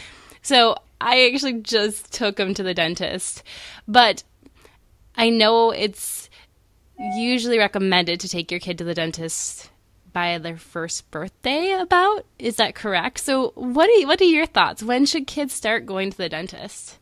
[0.41, 3.43] So I actually just took him to the dentist,
[3.87, 4.23] but
[5.15, 6.29] I know it's
[7.15, 9.69] usually recommended to take your kid to the dentist
[10.13, 12.25] by their first birthday about.
[12.39, 13.19] Is that correct?
[13.19, 14.81] So what are, what are your thoughts?
[14.81, 16.97] When should kids start going to the dentist?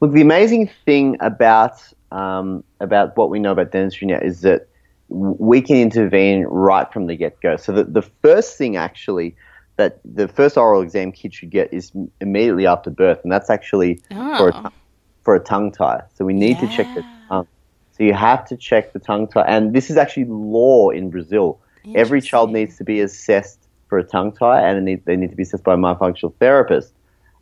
[0.00, 1.80] Look, the amazing thing about
[2.12, 4.68] um, about what we know about dentistry now is that
[5.08, 7.56] we can intervene right from the get go.
[7.56, 9.36] So the, the first thing actually
[9.76, 14.00] that the first oral exam kids should get is immediately after birth, and that's actually
[14.10, 14.38] oh.
[14.38, 14.72] for, a,
[15.22, 16.02] for a tongue tie.
[16.14, 16.68] So we need yeah.
[16.68, 17.46] to check the tongue.
[17.92, 21.60] So you have to check the tongue tie, and this is actually law in Brazil.
[21.94, 25.36] Every child needs to be assessed for a tongue tie, and need, they need to
[25.36, 26.92] be assessed by a myofunctional therapist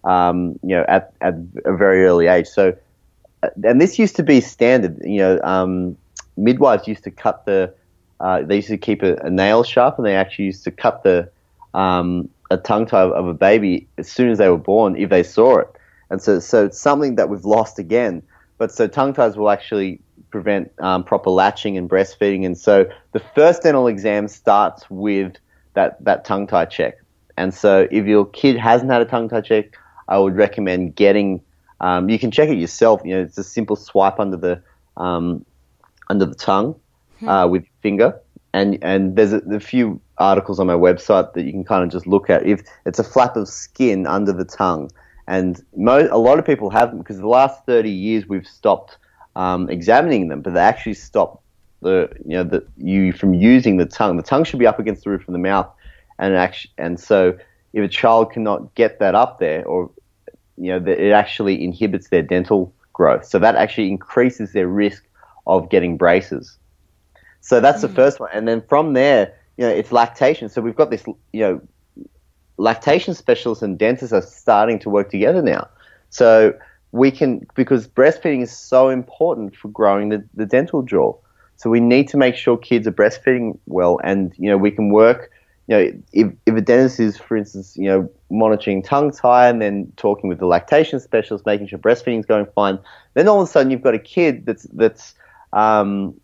[0.05, 2.47] um, you know, at, at a very early age.
[2.47, 2.77] So,
[3.43, 4.99] uh, and this used to be standard.
[5.03, 5.97] You know, um,
[6.37, 7.75] midwives used to cut the,
[8.21, 11.03] uh, they used to keep a, a, nail sharp, and they actually used to cut
[11.03, 11.31] the
[11.75, 15.23] um, a tongue tie of a baby as soon as they were born if they
[15.23, 15.69] saw it.
[16.11, 18.23] And so, so it's something that we've lost again.
[18.59, 22.47] But so tongue ties will actually prevent um, proper latching and breastfeeding.
[22.47, 25.37] And so the first dental exam starts with
[25.75, 26.95] that, that tongue tie check.
[27.37, 29.77] And so if your kid hasn't had a tongue tie check,
[30.09, 31.41] I would recommend getting.
[31.81, 33.01] Um, you can check it yourself.
[33.05, 34.63] You know, it's a simple swipe under the
[34.97, 35.45] um,
[36.09, 36.77] under the tongue
[37.19, 37.29] hmm.
[37.29, 38.21] uh, with your finger,
[38.53, 41.91] and and there's a, a, few articles on my website that you can kind of
[41.91, 42.47] just look at.
[42.47, 44.91] If it's a flap of skin under the tongue,
[45.27, 48.99] and mo- a lot of people have them because the last 30 years we've stopped
[49.37, 51.43] um, examining them, but they actually stop
[51.81, 54.17] the you know the you from using the tongue.
[54.17, 55.71] The tongue should be up against the roof of the mouth,
[56.19, 57.37] and actually, and so
[57.73, 59.91] if a child cannot get that up there, or
[60.57, 63.25] you know, it actually inhibits their dental growth.
[63.25, 65.05] So that actually increases their risk
[65.47, 66.57] of getting braces.
[67.41, 67.87] So that's mm-hmm.
[67.89, 67.97] the mm.
[67.97, 70.49] first one, and then from there, you know, it's lactation.
[70.49, 71.61] So we've got this, you know,
[72.57, 75.69] lactation specialists and dentists are starting to work together now.
[76.11, 76.55] So
[76.93, 81.15] we can because breastfeeding is so important for growing the, the dental jaw.
[81.57, 84.91] So we need to make sure kids are breastfeeding well, and you know, we can
[84.91, 85.31] work
[85.67, 89.63] you know, if, if a dentist is, for instance, you know, monitoring tongue tie and
[89.63, 92.79] then talking with the lactation specialist, making sure breastfeeding is going fine,
[93.15, 95.15] then all of a sudden you've got a kid that's that's
[95.53, 96.15] um,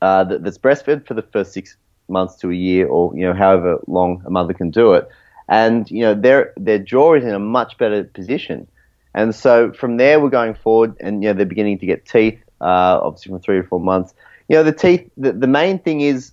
[0.00, 1.76] uh, that, that's breastfed for the first six
[2.12, 5.08] months to a year, or you know, however long a mother can do it,
[5.48, 8.68] and you know, their their jaw is in a much better position,
[9.14, 12.38] and so from there we're going forward, and you know, they're beginning to get teeth,
[12.60, 14.14] uh, obviously from three to four months.
[14.48, 15.10] You know, the teeth.
[15.16, 16.32] The, the main thing is.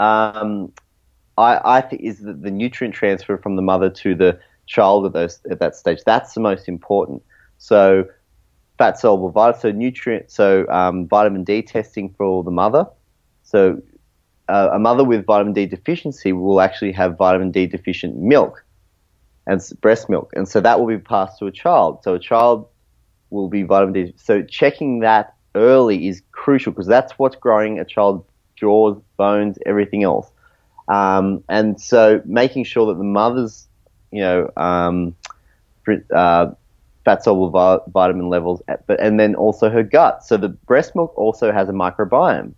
[0.00, 0.72] Um,
[1.38, 5.12] I, I think is the, the nutrient transfer from the mother to the child at
[5.12, 6.00] those at that stage.
[6.04, 7.22] That's the most important.
[7.58, 8.06] So
[8.76, 12.86] fat soluble vitamin, so nutrient, so um, vitamin D testing for the mother.
[13.42, 13.80] So
[14.48, 18.64] uh, a mother with vitamin D deficiency will actually have vitamin D deficient milk
[19.46, 22.00] and breast milk, and so that will be passed to a child.
[22.02, 22.68] So a child
[23.30, 24.14] will be vitamin D.
[24.16, 28.24] So checking that early is crucial because that's what's growing a child's
[28.56, 30.30] jaws, bones, everything else.
[30.88, 33.66] Um, and so making sure that the mother's,
[34.10, 35.14] you know, um,
[36.14, 36.50] uh,
[37.04, 40.24] fat soluble vitamin levels, but and then also her gut.
[40.24, 42.52] So the breast milk also has a microbiome,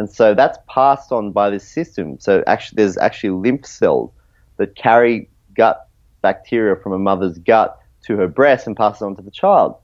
[0.00, 2.18] and so that's passed on by this system.
[2.18, 4.10] So actually, there's actually lymph cells
[4.56, 5.88] that carry gut
[6.22, 9.76] bacteria from a mother's gut to her breast and pass it on to the child,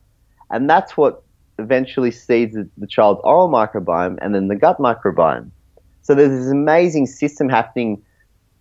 [0.50, 1.22] and that's what
[1.58, 5.50] eventually seeds the, the child's oral microbiome and then the gut microbiome.
[6.00, 8.02] So there's this amazing system happening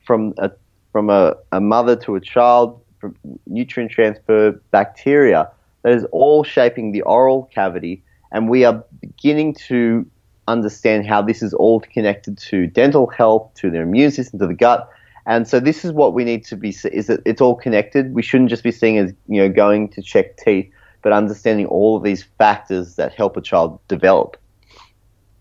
[0.05, 0.51] from a
[0.91, 3.15] from a, a mother to a child, from
[3.47, 5.49] nutrient transfer, bacteria
[5.83, 10.05] that is all shaping the oral cavity, and we are beginning to
[10.47, 14.53] understand how this is all connected to dental health, to their immune system, to the
[14.53, 14.89] gut.
[15.25, 18.13] And so this is what we need to be is that it's all connected.
[18.13, 21.97] We shouldn't just be seeing as you know going to check teeth, but understanding all
[21.97, 24.37] of these factors that help a child develop.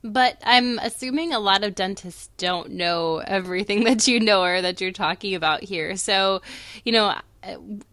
[0.03, 4.81] But I'm assuming a lot of dentists don't know everything that you know or that
[4.81, 5.97] you're talking about here.
[5.97, 6.43] So,
[6.85, 7.15] you know,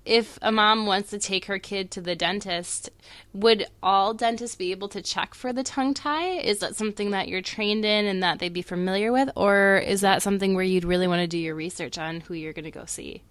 [0.05, 2.89] if a mom wants to take her kid to the dentist,
[3.33, 6.37] would all dentists be able to check for the tongue tie?
[6.39, 9.29] Is that something that you're trained in and that they'd be familiar with?
[9.35, 12.53] Or is that something where you'd really want to do your research on who you're
[12.53, 13.23] going to go see?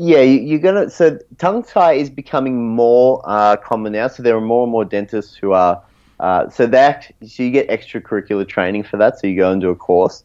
[0.00, 0.90] Yeah, you're gonna.
[0.90, 4.06] So tongue tie is becoming more uh, common now.
[4.06, 5.82] So there are more and more dentists who are
[6.20, 9.18] uh, so that so you get extracurricular training for that.
[9.18, 10.22] So you go and do a course.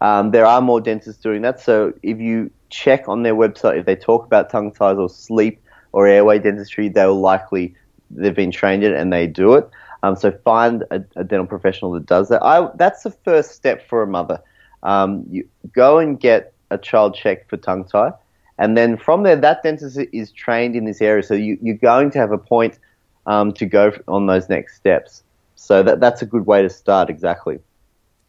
[0.00, 1.60] Um, there are more dentists doing that.
[1.60, 5.60] So if you check on their website, if they talk about tongue ties or sleep
[5.92, 7.74] or airway dentistry, they will likely
[8.10, 9.68] they've been trained in it and they do it.
[10.02, 12.42] Um, so find a, a, dental professional that does that.
[12.42, 14.40] I, that's the first step for a mother.
[14.82, 18.12] Um, you go and get a child checked for tongue tie,
[18.58, 21.22] and then from there, that dentist is trained in this area.
[21.22, 22.78] So you, are going to have a point
[23.26, 25.24] um, to go on those next steps.
[25.56, 27.10] So that that's a good way to start.
[27.10, 27.58] Exactly.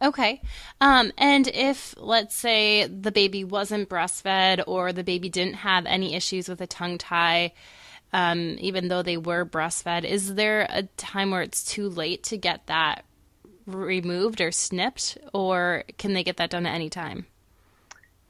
[0.02, 0.42] Okay.
[0.80, 6.14] Um, and if, let's say, the baby wasn't breastfed or the baby didn't have any
[6.14, 7.54] issues with a tongue tie,
[8.14, 12.38] um, even though they were breastfed, is there a time where it's too late to
[12.38, 13.06] get that
[13.66, 17.26] removed or snipped, or can they get that done at any time?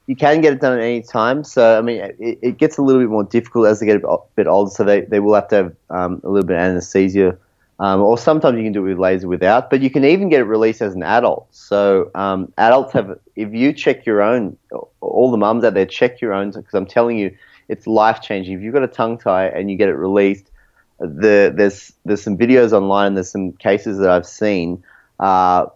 [0.06, 1.44] You can get it done at any time.
[1.44, 4.16] So, I mean, it, it gets a little bit more difficult as they get a
[4.34, 4.70] bit older.
[4.70, 7.38] So, they, they will have to have um, a little bit of anesthesia
[7.80, 10.40] um, or sometimes you can do it with laser without, but you can even get
[10.40, 11.46] it released as an adult.
[11.54, 14.56] So um, adults have, if you check your own,
[15.00, 17.36] all the mums out there, check your own because I'm telling you,
[17.68, 18.54] it's life changing.
[18.54, 20.50] If you've got a tongue tie and you get it released,
[20.98, 24.82] the, there's there's some videos online, there's some cases that I've seen.
[25.20, 25.66] Uh,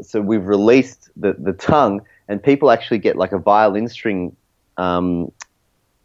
[0.00, 4.34] so we've released the, the tongue, and people actually get like a violin string
[4.78, 5.32] um,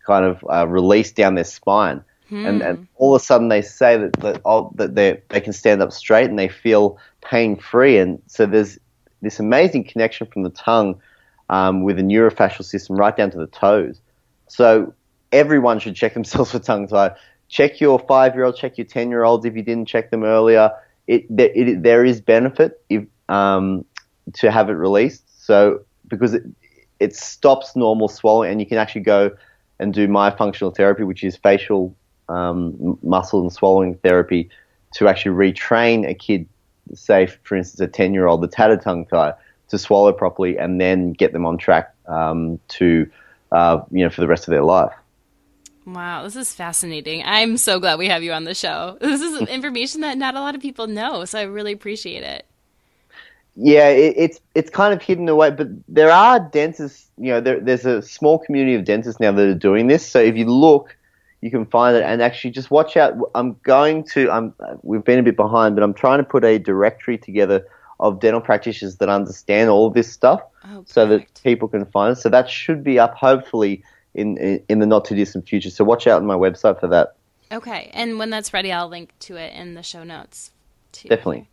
[0.06, 2.04] kind of uh, released down their spine.
[2.30, 2.46] Hmm.
[2.46, 5.54] And, and all of a sudden they say that that, oh, that they they can
[5.54, 7.98] stand up straight and they feel pain free.
[7.98, 8.78] And so there's
[9.22, 11.00] this amazing connection from the tongue
[11.50, 14.02] um, with the neurofascial system right down to the toes.
[14.48, 14.94] So
[15.32, 17.16] everyone should check themselves for tongue tie.
[17.50, 20.24] Check your five year old, check your 10 year olds if you didn't check them
[20.24, 20.72] earlier.
[21.08, 23.86] It, it, it there is benefit if, um,
[24.34, 25.24] to have it released.
[25.46, 26.44] So because it,
[27.00, 29.32] it stops normal swallowing and you can actually go
[29.80, 31.96] and do myofunctional therapy, which is facial
[32.30, 34.50] um, muscle and swallowing therapy
[34.94, 36.48] to actually retrain a kid,
[36.94, 39.34] say, for instance, a 10 year old the a tongue tie,
[39.70, 43.10] to swallow properly and then get them on track um, to,
[43.52, 44.94] uh, you know, for the rest of their life.
[45.86, 47.24] Wow, this is fascinating.
[47.26, 48.98] I'm so glad we have you on the show.
[49.02, 52.46] This is information that not a lot of people know, so I really appreciate it.
[53.56, 57.10] Yeah, it, it's it's kind of hidden away, but there are dentists.
[57.18, 60.06] You know, there, there's a small community of dentists now that are doing this.
[60.06, 60.96] So if you look,
[61.42, 63.16] you can find it and actually just watch out.
[63.36, 64.30] I'm going to.
[64.32, 64.54] I'm.
[64.82, 67.68] We've been a bit behind, but I'm trying to put a directory together
[68.00, 72.22] of dental practitioners that understand all this stuff, oh, so that people can find it.
[72.22, 75.70] So that should be up hopefully in in the not too distant future.
[75.70, 77.16] So watch out on my website for that.
[77.52, 80.52] Okay, and when that's ready, I'll link to it in the show notes.
[80.92, 81.10] Too.
[81.10, 81.50] Definitely.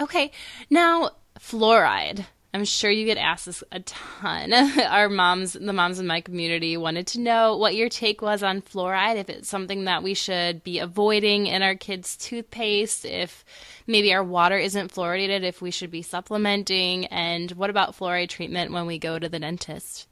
[0.00, 0.32] Okay,
[0.68, 2.26] now fluoride.
[2.52, 4.52] I'm sure you get asked this a ton.
[4.88, 8.60] Our moms, the moms in my community, wanted to know what your take was on
[8.60, 13.44] fluoride, if it's something that we should be avoiding in our kids' toothpaste, if
[13.86, 18.72] maybe our water isn't fluoridated, if we should be supplementing, and what about fluoride treatment
[18.72, 20.08] when we go to the dentist?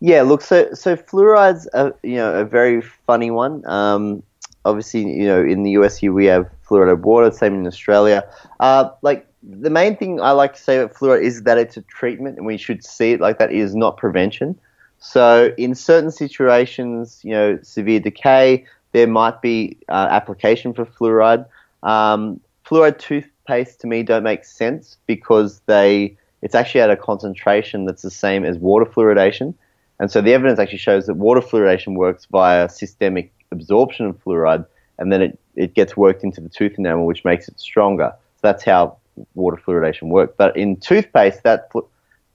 [0.00, 3.66] Yeah, look, so so fluoride's a you know a very funny one.
[3.66, 4.22] Um,
[4.64, 8.28] obviously, you know, in the US we have fluoridated water, same in Australia.
[8.60, 11.82] Uh, like the main thing I like to say about fluoride is that it's a
[11.82, 13.52] treatment, and we should see it like that.
[13.52, 14.58] It is not prevention.
[14.98, 21.46] So, in certain situations, you know, severe decay, there might be uh, application for fluoride.
[21.82, 27.86] Um, fluoride toothpaste to me don't make sense because they it's actually at a concentration
[27.86, 29.54] that's the same as water fluoridation,
[29.98, 34.64] and so the evidence actually shows that water fluoridation works via systemic absorption of fluoride,
[34.98, 38.12] and then it, it gets worked into the tooth enamel, which makes it stronger.
[38.36, 38.96] So that's how
[39.34, 40.36] water fluoridation work.
[40.36, 41.70] But in toothpaste, that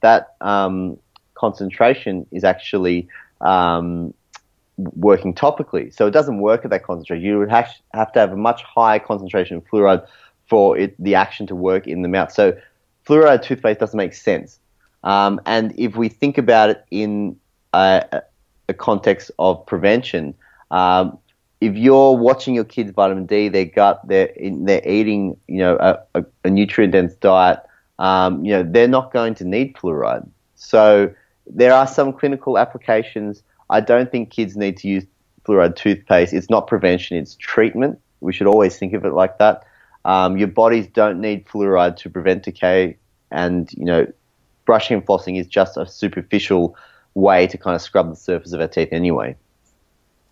[0.01, 0.97] that um,
[1.35, 3.07] concentration is actually
[3.41, 4.13] um,
[4.77, 5.93] working topically.
[5.93, 7.23] So it doesn't work at that concentration.
[7.23, 10.05] You would have, to have a much higher concentration of fluoride
[10.47, 12.31] for it, the action to work in the mouth.
[12.31, 12.57] So
[13.05, 14.59] fluoride toothpaste doesn't make sense.
[15.03, 17.37] Um, and if we think about it in
[17.73, 18.21] a,
[18.67, 20.33] a context of prevention,
[20.71, 21.17] um,
[21.61, 25.99] if you're watching your kids' vitamin D, their gut, they're they're eating, you know, a,
[26.15, 27.59] a, a nutrient dense diet,
[27.99, 30.27] um, you know, they're not going to need fluoride.
[30.55, 31.13] So
[31.47, 33.43] there are some clinical applications.
[33.69, 35.05] I don't think kids need to use
[35.45, 36.33] fluoride toothpaste.
[36.33, 37.99] It's not prevention; it's treatment.
[38.21, 39.63] We should always think of it like that.
[40.05, 42.97] Um, your bodies don't need fluoride to prevent decay,
[43.31, 44.07] and you know,
[44.65, 46.75] brushing and flossing is just a superficial
[47.15, 49.35] way to kind of scrub the surface of our teeth anyway.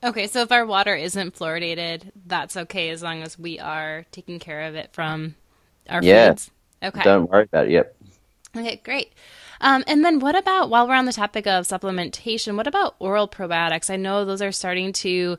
[0.04, 4.40] Okay, so if our water isn't fluoridated, that's okay as long as we are taking
[4.40, 5.36] care of it from
[5.90, 6.30] our yeah.
[6.30, 6.52] foods.
[6.84, 7.02] Okay.
[7.04, 7.72] Don't worry about it.
[7.72, 7.96] Yep.
[8.56, 9.14] Okay, great.
[9.60, 13.28] Um, and then what about while we're on the topic of supplementation, what about oral
[13.28, 13.90] probiotics?
[13.90, 15.38] I know those are starting to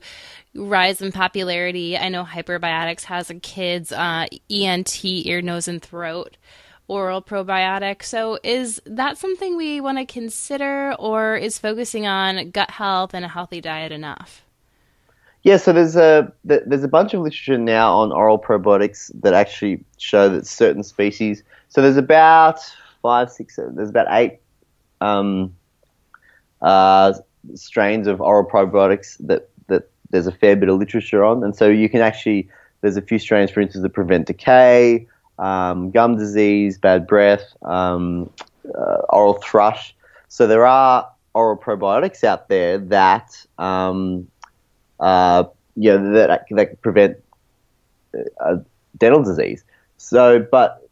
[0.54, 1.96] rise in popularity.
[1.96, 6.36] I know Hyperbiotics has a kids uh, ENT, ear, nose, and throat
[6.88, 8.02] oral probiotic.
[8.02, 13.24] So is that something we want to consider, or is focusing on gut health and
[13.24, 14.42] a healthy diet enough?
[15.42, 19.84] Yeah, so there's a there's a bunch of literature now on oral probiotics that actually
[19.98, 21.42] show that certain species.
[21.68, 22.60] So there's about
[23.02, 24.40] five, six, there's about eight
[25.00, 25.54] um,
[26.60, 27.14] uh,
[27.54, 31.68] strains of oral probiotics that that there's a fair bit of literature on, and so
[31.68, 32.48] you can actually
[32.80, 35.06] there's a few strains, for instance, that prevent decay,
[35.38, 38.30] um, gum disease, bad breath, um,
[38.76, 39.94] uh, oral thrush.
[40.28, 44.28] So there are oral probiotics out there that um,
[45.00, 45.44] uh,
[45.76, 47.16] you know, that that prevent
[48.40, 48.56] uh,
[48.96, 49.64] dental disease.
[49.96, 50.88] So, but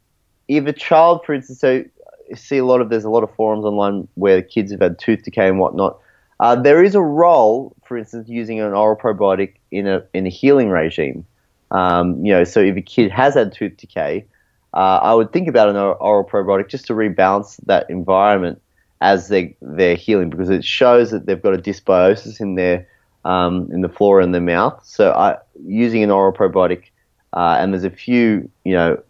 [0.48, 1.84] if a child, for instance, so
[2.28, 4.98] you see a lot of there's a lot of forums online where kids have had
[4.98, 5.98] tooth decay and whatnot.
[6.38, 10.30] Uh, there is a role, for instance, using an oral probiotic in a in a
[10.30, 11.24] healing regime.
[11.70, 14.26] Um, you know, so if a kid has had tooth decay,
[14.74, 18.60] uh, I would think about an oral probiotic just to rebalance that environment
[19.00, 22.86] as they they're healing because it shows that they've got a dysbiosis in their
[23.26, 24.80] um, in the flora in the mouth.
[24.84, 26.84] So I, using an oral probiotic,
[27.32, 29.02] uh, and there's a few, you know,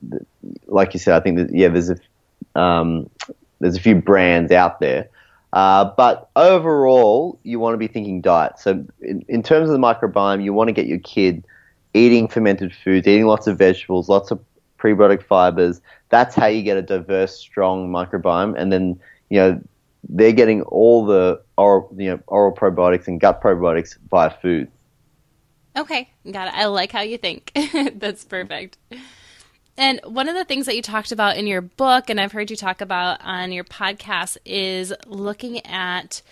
[0.67, 1.99] like you said, I think that yeah, there's a
[2.59, 3.11] um,
[3.61, 5.11] there's a few brands out there.
[5.53, 8.59] Uh, but overall, you want to be thinking diet.
[8.59, 11.45] So, in, in, terms of the microbiome, you want to get your kid
[11.95, 14.41] eating fermented foods, eating lots of vegetables, lots of
[14.79, 15.81] prebiotic fibers.
[16.09, 18.55] That's how you get a diverse, strong microbiome.
[18.59, 19.01] And then,
[19.31, 19.61] you know,
[20.09, 24.71] they're getting all the oral, you know, oral probiotics and gut probiotics via food.
[25.77, 26.55] Okay, got it.
[26.55, 27.53] I like how you think.
[27.95, 28.79] That's perfect.
[29.79, 32.51] And one of the things that you talked about in your book, and I've heard
[32.51, 36.23] you talk about on your podcast, is looking at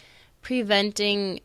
[0.41, 1.41] preventing,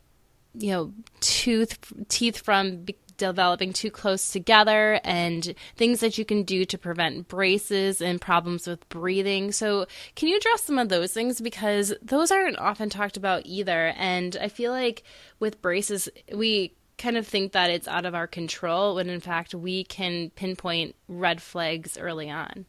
[0.54, 1.78] you know, tooth
[2.08, 2.86] teeth from
[3.20, 8.66] developing too close together and things that you can do to prevent braces and problems
[8.66, 9.52] with breathing.
[9.52, 13.94] So, can you address some of those things because those aren't often talked about either
[13.96, 15.04] and I feel like
[15.38, 19.54] with braces we kind of think that it's out of our control when in fact
[19.54, 22.66] we can pinpoint red flags early on.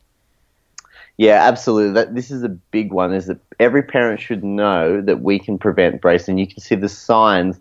[1.18, 1.93] Yeah, absolutely.
[1.93, 3.14] That this is a big one.
[3.14, 6.76] Is that every parent should know that we can prevent braces, and you can see
[6.76, 7.60] the signs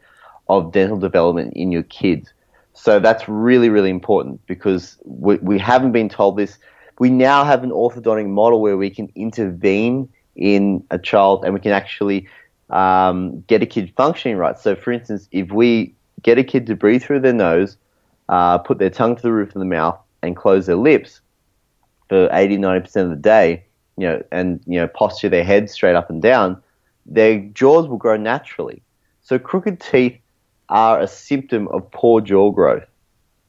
[0.48, 2.32] of dental development in your kids.
[2.74, 6.58] So that's really, really important because we, we haven't been told this.
[6.98, 11.60] We now have an orthodontic model where we can intervene in a child and we
[11.60, 12.28] can actually
[12.70, 14.58] um, get a kid functioning right.
[14.58, 17.76] So, for instance, if we get a kid to breathe through their nose,
[18.28, 21.20] uh, put their tongue to the roof of the mouth, and close their lips
[22.08, 23.64] for 80, 90% of the day,
[23.96, 26.62] you know, and you know, posture their head straight up and down,
[27.06, 28.82] their jaws will grow naturally.
[29.22, 30.19] So, crooked teeth
[30.70, 32.84] are a symptom of poor jaw growth.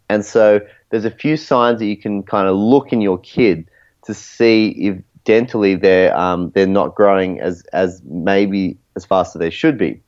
[0.09, 0.59] And so
[0.89, 3.69] there's a few signs that you can kind of look in your kid
[4.05, 9.39] to see if dentally they're um, they're not growing as as maybe as fast as
[9.39, 10.01] they should be.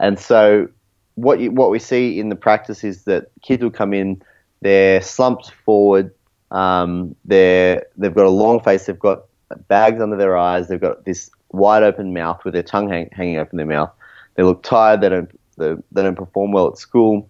[0.00, 0.68] And so
[1.14, 4.22] what you, what we see in the practice is that kids will come in,
[4.62, 6.12] they're slumped forward,
[6.50, 9.24] um, they're they've got a long face, they've got
[9.68, 13.38] bags under their eyes, they've got this wide open mouth with their tongue hang, hanging
[13.38, 13.90] open their mouth.
[14.34, 17.28] They look tired, they don't they don't perform well at school.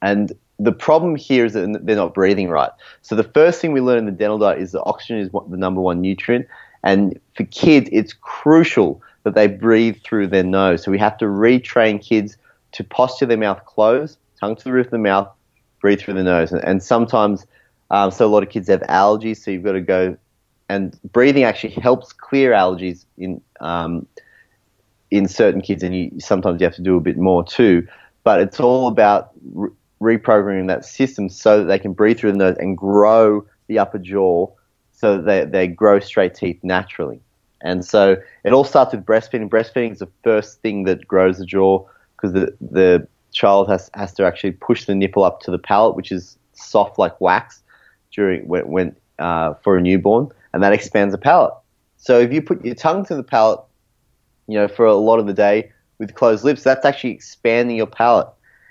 [0.00, 2.70] And the problem here is that they're not breathing right.
[3.02, 5.56] So the first thing we learn in the dental diet is that oxygen is the
[5.56, 6.46] number one nutrient.
[6.84, 10.82] And for kids, it's crucial that they breathe through their nose.
[10.82, 12.36] So we have to retrain kids
[12.72, 15.28] to posture their mouth closed, tongue to the roof of the mouth,
[15.80, 16.52] breathe through the nose.
[16.52, 17.46] And, sometimes,
[17.90, 20.16] um, so a lot of kids have allergies, so you've got to go.
[20.68, 24.06] And breathing actually helps clear allergies in um,
[25.12, 27.86] in certain kids, and you sometimes you have to do a bit more too.
[28.24, 29.68] But it's all about re-
[30.00, 33.98] reprogramming that system so that they can breathe through the nose and grow the upper
[33.98, 34.48] jaw,
[34.90, 37.20] so that they, they grow straight teeth naturally.
[37.60, 39.50] And so it all starts with breastfeeding.
[39.50, 41.86] Breastfeeding is the first thing that grows the jaw
[42.16, 45.94] because the the child has has to actually push the nipple up to the palate,
[45.94, 47.62] which is soft like wax
[48.14, 51.52] during when, when uh, for a newborn, and that expands the palate.
[51.98, 53.60] So if you put your tongue to the palate
[54.48, 57.86] you know, for a lot of the day with closed lips, that's actually expanding your
[57.86, 58.28] palate.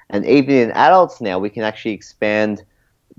[0.09, 2.63] And even in adults now, we can actually expand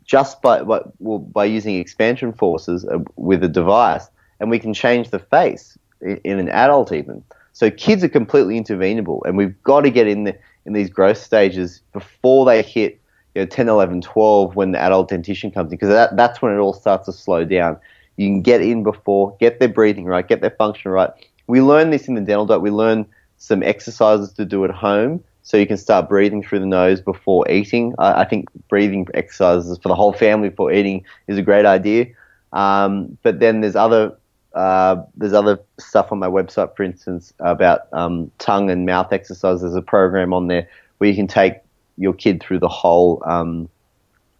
[0.05, 4.07] just by by, well, by using expansion forces uh, with a device,
[4.41, 7.25] and we can change the face in, in, an adult even.
[7.53, 10.37] So kids are completely intervenable, and we've got to get in the,
[10.67, 13.01] in these growth stages before they hit
[13.35, 16.53] you know, 10, 11, 12 when the adult dentition comes in, because that, that's when
[16.53, 17.79] it all starts to slow down.
[18.17, 21.11] You can get in before, get their breathing right, get their function right,
[21.47, 22.63] we learn this in the dental diet.
[22.63, 26.67] We learn some exercises to do at home so you can start breathing through the
[26.67, 27.95] nose before eating.
[27.99, 32.07] I, I think breathing exercises for the whole family before eating is a great idea.
[32.53, 34.17] Um, but then there's other
[34.55, 39.63] uh, there's other stuff on my website, for instance, about um, tongue and mouth exercises.
[39.63, 40.69] There's a program on there
[40.99, 41.55] where you can take
[41.97, 43.69] your kid through the whole, um,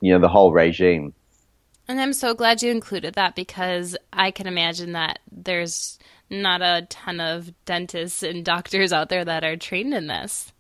[0.01, 1.15] you know, the whole regime.
[1.89, 5.99] And I'm so glad you included that because I can imagine that there's
[6.33, 10.53] not a ton of dentists and doctors out there that are trained in this.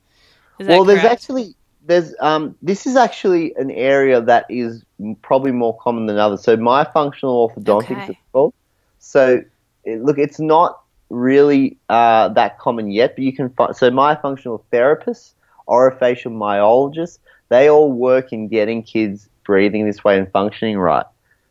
[0.60, 1.54] well, there's actually
[1.84, 4.84] there's um, this is actually an area that is
[5.22, 6.42] probably more common than others.
[6.42, 8.18] So myofunctional orthodontics okay.
[8.32, 8.54] called.
[8.98, 9.42] So
[9.86, 13.74] look, it's not really uh, that common yet, but you can find.
[13.76, 15.32] So myofunctional therapists,
[15.68, 17.18] orofacial myologists,
[17.48, 21.06] they all work in getting kids breathing this way and functioning right.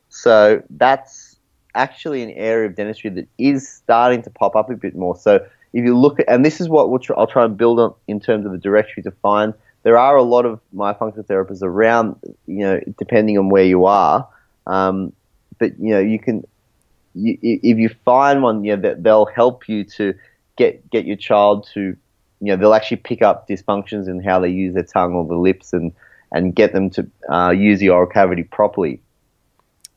[0.09, 1.30] So that's
[1.75, 5.15] actually an area of dentistry that is starting to pop up a bit more.
[5.15, 5.35] So
[5.73, 7.93] if you look at, and this is what we'll try, I'll try and build on
[8.07, 9.53] in terms of the directory to find
[9.83, 12.15] there are a lot of myofunctional therapists around,
[12.45, 14.27] you know, depending on where you are.
[14.67, 15.13] Um,
[15.57, 16.45] but you know, you can,
[17.15, 20.13] you, if you find one, you know, that they'll help you to
[20.57, 21.97] get get your child to, you
[22.41, 25.73] know, they'll actually pick up dysfunctions in how they use their tongue or the lips
[25.73, 25.93] and
[26.31, 29.01] and get them to uh, use the oral cavity properly.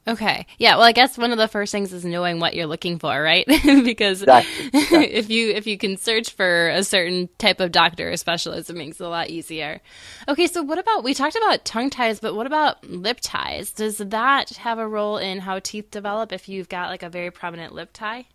[0.07, 0.47] Okay.
[0.59, 0.77] Yeah.
[0.77, 3.47] Well, I guess one of the first things is knowing what you're looking for, right?
[3.85, 4.67] because exactly.
[4.67, 5.15] Exactly.
[5.15, 8.77] if you if you can search for a certain type of doctor or specialist, it
[8.77, 9.81] makes it a lot easier.
[10.29, 10.47] Okay.
[10.47, 13.73] So what about we talked about tongue ties, but what about lip ties?
[13.73, 17.31] Does that have a role in how teeth develop if you've got like a very
[17.31, 18.27] prominent lip tie?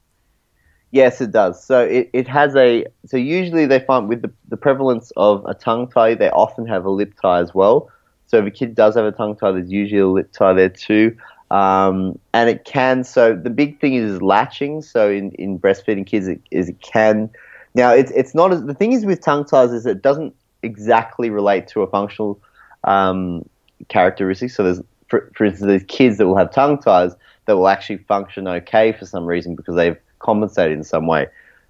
[0.91, 1.63] Yes, it does.
[1.63, 5.53] So it, it has a so usually they find with the, the prevalence of a
[5.53, 7.91] tongue tie, they often have a lip tie as well.
[8.26, 10.70] So if a kid does have a tongue tie, there's usually a lip tie there
[10.70, 11.15] too.
[11.52, 14.82] Um, and it can, so the big thing is latching.
[14.82, 17.30] So in, in breastfeeding kids, it, is it can,
[17.74, 21.30] now it's, it's not, as, the thing is with tongue ties is it doesn't exactly
[21.30, 22.39] relate to a functional
[22.84, 23.47] um,
[23.88, 24.52] characteristic.
[24.52, 27.14] So there's, for, for instance, there's kids that will have tongue ties
[27.45, 31.28] that will actually function okay for some reason because they've compensated in some way.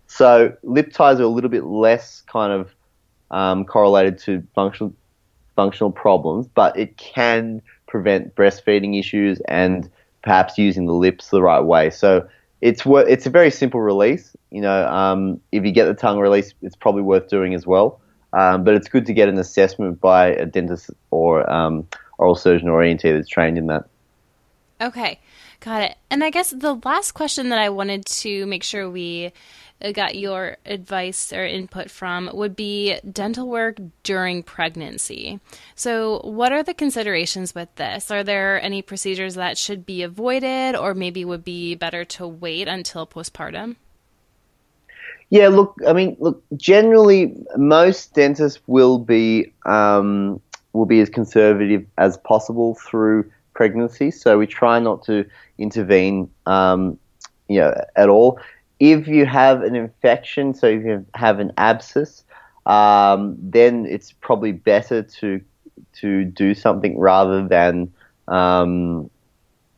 [0.08, 2.76] So lip ties are a little bit less kind of
[3.32, 4.94] um, correlated to functional
[5.56, 9.90] functional problems, but it can prevent breastfeeding issues and
[10.24, 11.90] perhaps using the lips the right way.
[11.90, 12.28] So
[12.62, 14.36] it's it's a very simple release.
[14.52, 18.00] You know, um, if you get the tongue release, it's probably worth doing as well.
[18.32, 21.88] Um, but it's good to get an assessment by a dentist or um,
[22.20, 23.86] oral surgeon or ENT that's trained in that.
[24.80, 25.20] Okay,
[25.60, 25.98] got it.
[26.10, 29.34] And I guess the last question that I wanted to make sure we
[29.94, 35.40] got your advice or input from would be dental work during pregnancy.
[35.76, 38.12] So, what are the considerations with this?
[38.12, 42.68] Are there any procedures that should be avoided, or maybe would be better to wait
[42.68, 43.78] until postpartum?
[45.30, 50.42] Yeah, look, I mean, look, generally, most dentists will be um,
[50.74, 54.12] will be as conservative as possible through pregnancy.
[54.12, 55.26] So we try not to
[55.58, 56.98] intervene, um,
[57.48, 58.40] you know, at all
[58.80, 62.24] if you have an infection, so if you have an abscess,
[62.66, 65.42] um, then it's probably better to
[65.94, 67.92] to do something rather than
[68.28, 69.10] um,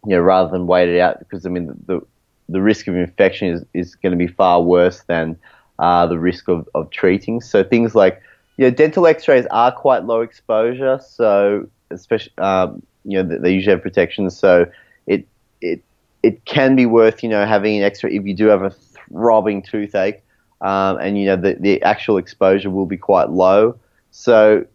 [0.06, 2.02] you know rather than wait it out because I mean the
[2.50, 5.38] the risk of infection is, is going to be far worse than
[5.80, 7.42] uh, the risk of, of treating.
[7.42, 8.22] So things like
[8.58, 13.74] you know dental X-rays are quite low exposure, so especially um, you know they usually
[13.74, 14.66] have protection, so
[15.08, 15.28] it
[15.62, 15.82] it
[16.24, 18.72] it can be worth you know having an X-ray if you do have a
[19.12, 20.24] throbbing toothache,
[20.62, 23.78] um, and you know the, the actual exposure will be quite low.
[24.12, 24.66] So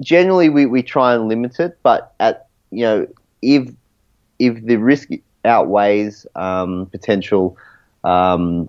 [0.00, 3.06] generally, we, we try and limit it, but at you know
[3.40, 3.68] if
[4.38, 5.10] if the risk
[5.44, 7.56] outweighs um, potential
[8.04, 8.68] um,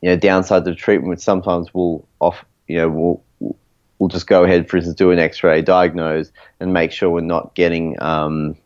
[0.00, 3.24] you know downsides of treatment, which sometimes will off you know will
[4.00, 7.54] we'll just go ahead, for instance, do an X-ray, diagnose, and make sure we're not
[7.54, 8.56] getting, um,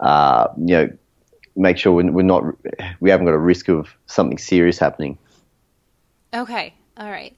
[0.00, 0.90] uh, you know,
[1.58, 2.44] make sure we're, we're not
[3.00, 5.18] we haven't got a risk of something serious happening.
[6.32, 7.36] Okay, all right.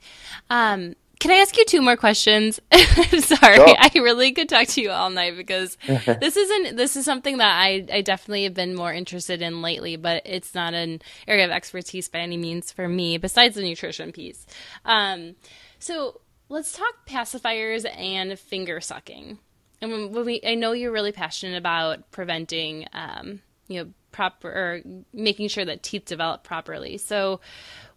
[0.49, 2.59] Um, can I ask you two more questions?
[2.73, 3.77] Sorry, sure.
[3.79, 7.61] I really could talk to you all night because this isn't this is something that
[7.61, 11.51] I, I definitely have been more interested in lately, but it's not an area of
[11.51, 14.47] expertise by any means for me, besides the nutrition piece.
[14.87, 15.37] Um,
[15.79, 19.39] so let's talk pacifiers and finger sucking.
[19.83, 24.83] And when we, I know you're really passionate about preventing, um, you know, proper
[25.13, 26.99] making sure that teeth develop properly.
[26.99, 27.41] So,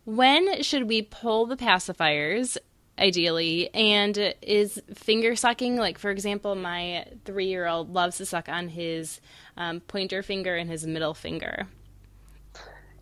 [0.05, 2.57] when should we pull the pacifiers?
[2.99, 9.19] Ideally, and is finger sucking like, for example, my three-year-old loves to suck on his
[9.57, 11.67] um, pointer finger and his middle finger.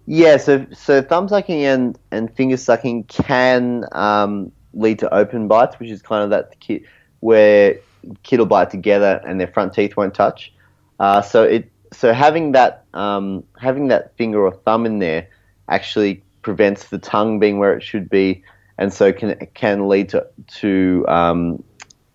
[0.05, 5.80] Yeah, so so thumb sucking and, and finger sucking can um, lead to open bites,
[5.80, 6.86] which is kind of that kid
[7.20, 7.78] where
[8.24, 10.53] kid will bite together and their front teeth won't touch.
[10.99, 15.27] Uh, so it so having that um, having that finger or thumb in there
[15.67, 18.43] actually prevents the tongue being where it should be,
[18.77, 20.27] and so can can lead to
[20.59, 21.63] to um,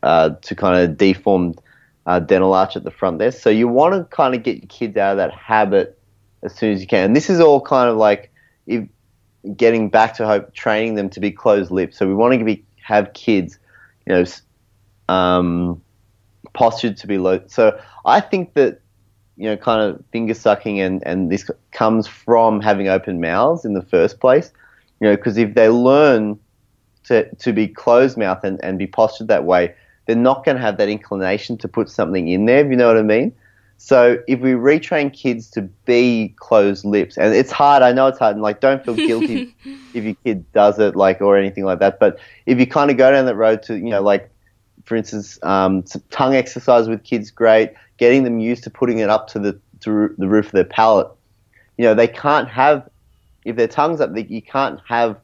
[0.02, 1.60] uh, to kind of deformed
[2.06, 3.32] uh, dental arch at the front there.
[3.32, 5.98] So you want to kind of get your kids out of that habit
[6.42, 7.04] as soon as you can.
[7.04, 8.32] And this is all kind of like
[8.66, 8.88] if,
[9.56, 11.98] getting back to hope, training them to be closed lips.
[11.98, 13.58] So we want to be, have kids,
[14.06, 14.24] you know,
[15.12, 15.82] um,
[16.52, 17.40] postured to be low.
[17.46, 18.80] So I think that
[19.36, 23.74] you know, kind of finger sucking and, and this comes from having open mouths in
[23.74, 24.50] the first place.
[25.00, 26.38] You know, because if they learn
[27.04, 29.74] to, to be closed mouth and, and be postured that way,
[30.06, 32.88] they're not going to have that inclination to put something in there, if you know
[32.88, 33.32] what I mean.
[33.78, 38.18] So if we retrain kids to be closed lips, and it's hard, I know it's
[38.18, 39.54] hard, and like don't feel guilty
[39.94, 41.98] if your kid does it, like or anything like that.
[41.98, 44.30] But if you kind of go down that road to, you know, like
[44.86, 47.74] for instance, um, tongue exercise with kids, great.
[47.98, 51.10] Getting them used to putting it up to the to the roof of their palate.
[51.76, 52.88] You know, they can't have
[53.44, 55.16] if their tongue's up, you can't have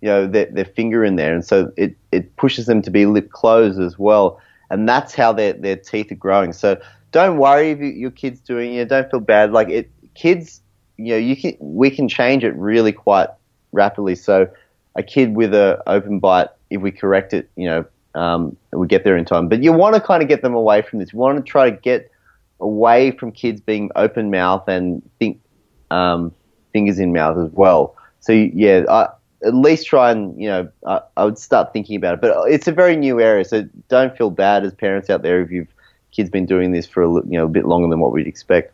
[0.00, 3.06] you know their, their finger in there, and so it, it pushes them to be
[3.06, 4.40] lip closed as well,
[4.70, 6.52] and that's how their their teeth are growing.
[6.52, 6.80] So
[7.12, 8.88] don't worry if you, your kid's doing it.
[8.88, 9.52] Don't feel bad.
[9.52, 10.60] Like it, kids,
[10.96, 13.28] you know, you can we can change it really quite
[13.72, 14.14] rapidly.
[14.14, 14.48] So
[14.94, 19.04] a kid with a open bite, if we correct it, you know, um, we get
[19.04, 19.48] there in time.
[19.48, 21.12] But you want to kind of get them away from this.
[21.12, 22.10] You want to try to get
[22.60, 25.40] away from kids being open mouth and think
[25.90, 26.32] um,
[26.72, 27.96] fingers in mouth as well.
[28.20, 29.08] So yeah, I,
[29.42, 32.20] at least try and you know I, I, would start thinking about it.
[32.20, 35.50] But it's a very new area, so don't feel bad as parents out there if
[35.50, 35.68] you've
[36.10, 38.72] kids been doing this for a you know a bit longer than what we'd expect.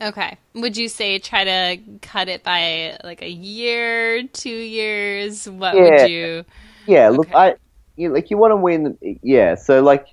[0.00, 0.36] Okay.
[0.54, 5.48] Would you say try to cut it by like a year, two years?
[5.48, 5.82] What yeah.
[5.82, 6.44] would you?
[6.86, 7.08] Yeah.
[7.08, 7.16] Okay.
[7.16, 7.54] Look, I
[7.96, 8.98] you like you want to win.
[9.22, 9.54] Yeah.
[9.54, 10.08] So like,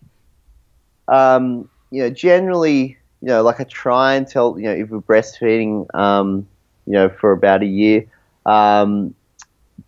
[1.07, 5.01] um, you know, generally, you know, like I try and tell you know if we're
[5.01, 6.47] breastfeeding, um,
[6.86, 8.05] you know, for about a year.
[8.45, 9.15] Um,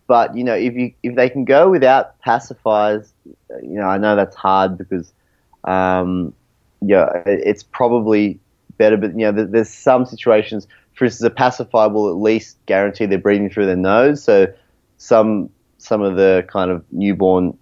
[0.06, 3.36] but you know, if you if they can go without pacifiers, you
[3.78, 5.12] know, I know that's hard because,
[5.64, 6.34] um,
[6.82, 8.38] yeah, it's probably
[8.76, 8.96] better.
[8.96, 10.66] But you know, there's some situations.
[10.94, 14.22] For instance, a pacifier will at least guarantee they're breathing through their nose.
[14.22, 14.52] So
[14.98, 17.56] some some of the kind of newborn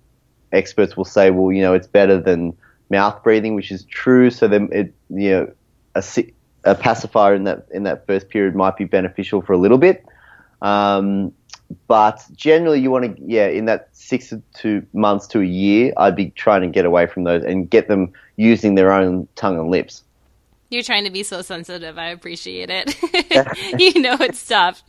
[0.52, 2.56] experts will say, well, you know, it's better than
[2.90, 4.30] mouth breathing, which is true.
[4.30, 5.52] So then, it, you know,
[5.94, 6.04] a,
[6.64, 10.04] a pacifier in that in that first period might be beneficial for a little bit.
[10.60, 11.32] Um,
[11.88, 16.16] but generally, you want to, yeah, in that six to months to a year, I'd
[16.16, 19.70] be trying to get away from those and get them using their own tongue and
[19.70, 20.04] lips.
[20.72, 21.98] You're trying to be so sensitive.
[21.98, 22.96] I appreciate it.
[23.78, 24.82] you know, it's tough.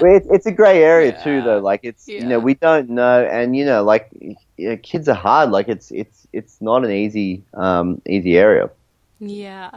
[0.00, 1.22] Well, it's a gray area yeah.
[1.22, 1.60] too, though.
[1.60, 2.20] Like it's, yeah.
[2.20, 5.50] you know, we don't know, and you know, like you know, kids are hard.
[5.50, 8.70] Like it's, it's, it's not an easy, um, easy area.
[9.20, 9.70] Yeah.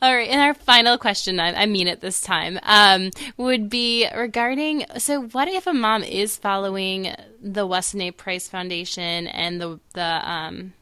[0.00, 0.30] All right.
[0.30, 5.22] And our final question, I, I mean it this time, um, would be regarding so,
[5.22, 8.10] what if a mom is following the Weston A.
[8.12, 10.72] Price Foundation and the, the, um,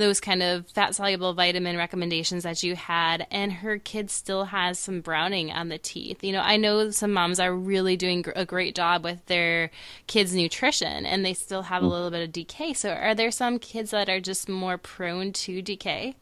[0.00, 4.78] those kind of fat soluble vitamin recommendations that you had and her kid still has
[4.78, 6.22] some browning on the teeth.
[6.24, 9.70] You know i know some moms are really doing a great job with their
[10.06, 11.90] kids nutrition and they still have a mm.
[11.90, 12.72] little bit of decay.
[12.72, 16.16] So are there some kids that are just more prone to decay?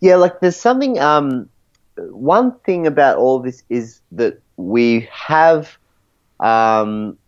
[0.00, 1.48] Yeah like there's something um
[1.96, 5.76] one thing about all this is that we have
[6.40, 7.18] um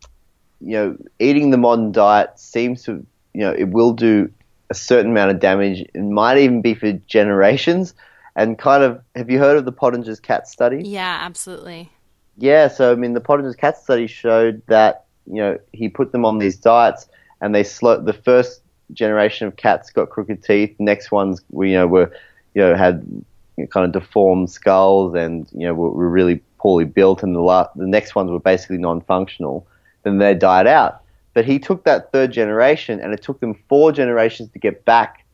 [0.61, 4.30] you know eating the modern diet seems to you know it will do
[4.70, 5.80] a certain amount of damage.
[5.94, 7.94] It might even be for generations.
[8.36, 10.82] And kind of, have you heard of the Pottenger's cat study?
[10.84, 11.90] Yeah, absolutely.
[12.38, 16.24] Yeah, so I mean, the Pottenger's cat study showed that you know he put them
[16.24, 17.08] on these diets,
[17.40, 18.00] and they slow.
[18.00, 18.62] The first
[18.92, 20.74] generation of cats got crooked teeth.
[20.78, 22.10] Next ones, you know, were
[22.54, 23.04] you know had
[23.58, 27.22] you know, kind of deformed skulls, and you know were, were really poorly built.
[27.22, 29.66] And the last, the next ones were basically non-functional.
[30.04, 31.02] Then they died out.
[31.34, 35.24] But he took that third generation, and it took them four generations to get back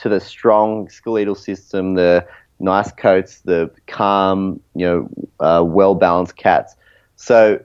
[0.00, 2.26] to the strong skeletal system, the
[2.60, 5.08] nice coats, the calm, you know,
[5.40, 6.74] uh, well balanced cats.
[7.16, 7.60] So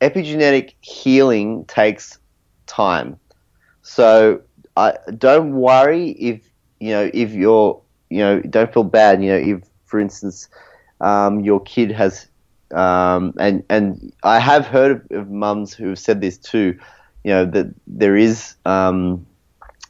[0.00, 2.18] epigenetic healing takes
[2.66, 3.18] time.
[3.82, 4.40] So
[4.76, 6.40] I don't worry if
[6.80, 9.22] you know if you're you know don't feel bad.
[9.22, 10.48] You know if for instance
[11.00, 12.28] um, your kid has
[12.74, 16.78] um, and and I have heard of, of mums who have said this too
[17.26, 19.26] you know that there is um,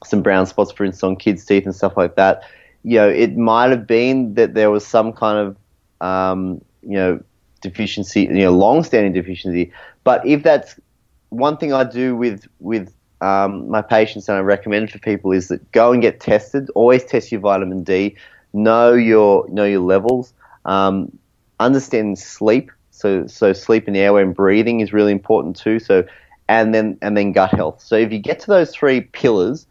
[0.05, 2.43] some brown spots, for instance, on kids' teeth and stuff like that.
[2.83, 7.21] You know, it might have been that there was some kind of um, you know
[7.61, 9.73] deficiency, you know, long-standing deficiency.
[10.05, 10.81] But if that's
[11.29, 15.49] one thing I do with with um, my patients and I recommend for people is
[15.49, 16.71] that go and get tested.
[16.75, 18.17] Always test your vitamin D.
[18.55, 20.33] Know your know your levels.
[20.65, 21.19] Um,
[21.61, 22.71] understand sleep.
[22.93, 25.79] So so sleep and airway and breathing is really important too.
[25.79, 26.05] So
[26.49, 27.83] and then and then gut health.
[27.83, 29.67] So if you get to those three pillars,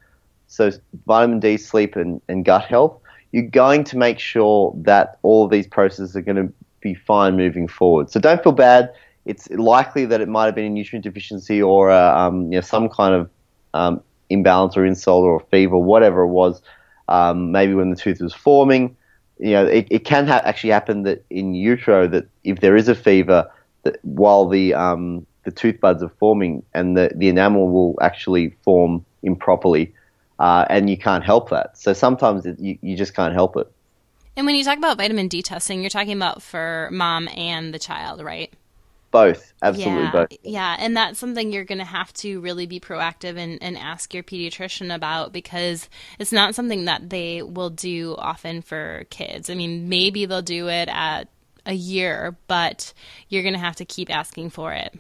[0.48, 0.72] so
[1.06, 3.00] vitamin D, sleep, and, and gut health,
[3.32, 7.36] you're going to make sure that all of these processes are going to be fine
[7.36, 8.10] moving forward.
[8.10, 8.94] So don't feel bad.
[9.26, 12.62] It's likely that it might have been a nutrient deficiency or a, um, you know,
[12.62, 13.30] some kind of
[13.74, 16.62] um, imbalance or insult or fever, whatever it was.
[17.08, 18.96] Um, maybe when the tooth was forming,
[19.40, 22.88] you know, it, it can ha- actually happen that in utero that if there is
[22.88, 23.52] a fever,
[23.84, 28.56] that while the um, the tooth buds are forming and the, the enamel will actually
[28.64, 29.94] form improperly
[30.40, 31.78] uh, and you can't help that.
[31.78, 33.72] So sometimes it, you, you just can't help it.
[34.36, 37.80] And when you talk about vitamin D testing, you're talking about for mom and the
[37.80, 38.54] child, right?
[39.12, 40.28] Both, absolutely yeah, both.
[40.44, 44.14] Yeah, and that's something you're going to have to really be proactive and, and ask
[44.14, 45.90] your pediatrician about because
[46.20, 49.50] it's not something that they will do often for kids.
[49.50, 51.30] I mean, maybe they'll do it at
[51.66, 52.94] a year, but
[53.30, 54.94] you're going to have to keep asking for it.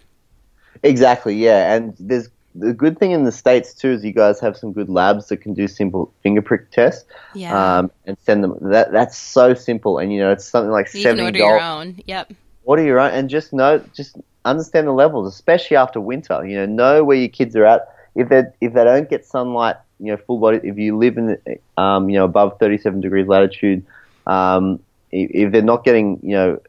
[0.83, 1.73] Exactly, yeah.
[1.73, 4.89] And there's the good thing in the states too is you guys have some good
[4.89, 7.05] labs that can do simple finger prick tests.
[7.33, 7.77] Yeah.
[7.77, 8.57] Um, and send them.
[8.61, 11.41] That that's so simple, and you know it's something like you seventy dollars.
[11.41, 11.99] Order your own.
[12.05, 12.33] Yep.
[12.63, 16.45] Order your own, and just know, just understand the levels, especially after winter.
[16.45, 17.87] You know, know where your kids are at.
[18.15, 20.59] If they if they don't get sunlight, you know, full body.
[20.63, 21.37] If you live in,
[21.77, 23.85] um, you know, above thirty seven degrees latitude,
[24.25, 24.79] um,
[25.11, 26.61] if, if they're not getting, you know,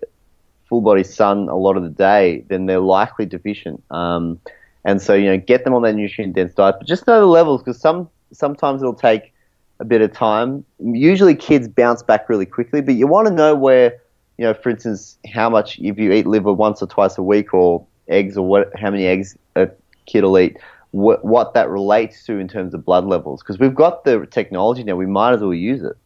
[0.69, 3.83] full body sun a lot of the day, then they're likely deficient.
[3.91, 4.41] Um,
[4.85, 7.27] and so, you know, get them on that nutrient dense diet, but just know the
[7.27, 9.33] levels because some sometimes it'll take
[9.81, 10.65] a bit of time.
[10.79, 13.99] Usually, kids bounce back really quickly, but you want to know where,
[14.39, 17.53] you know, for instance, how much if you eat liver once or twice a week,
[17.53, 19.69] or eggs, or what, how many eggs a
[20.07, 20.57] kid will eat,
[20.93, 23.43] what, what that relates to in terms of blood levels.
[23.43, 25.97] Because we've got the technology now, we might as well use it.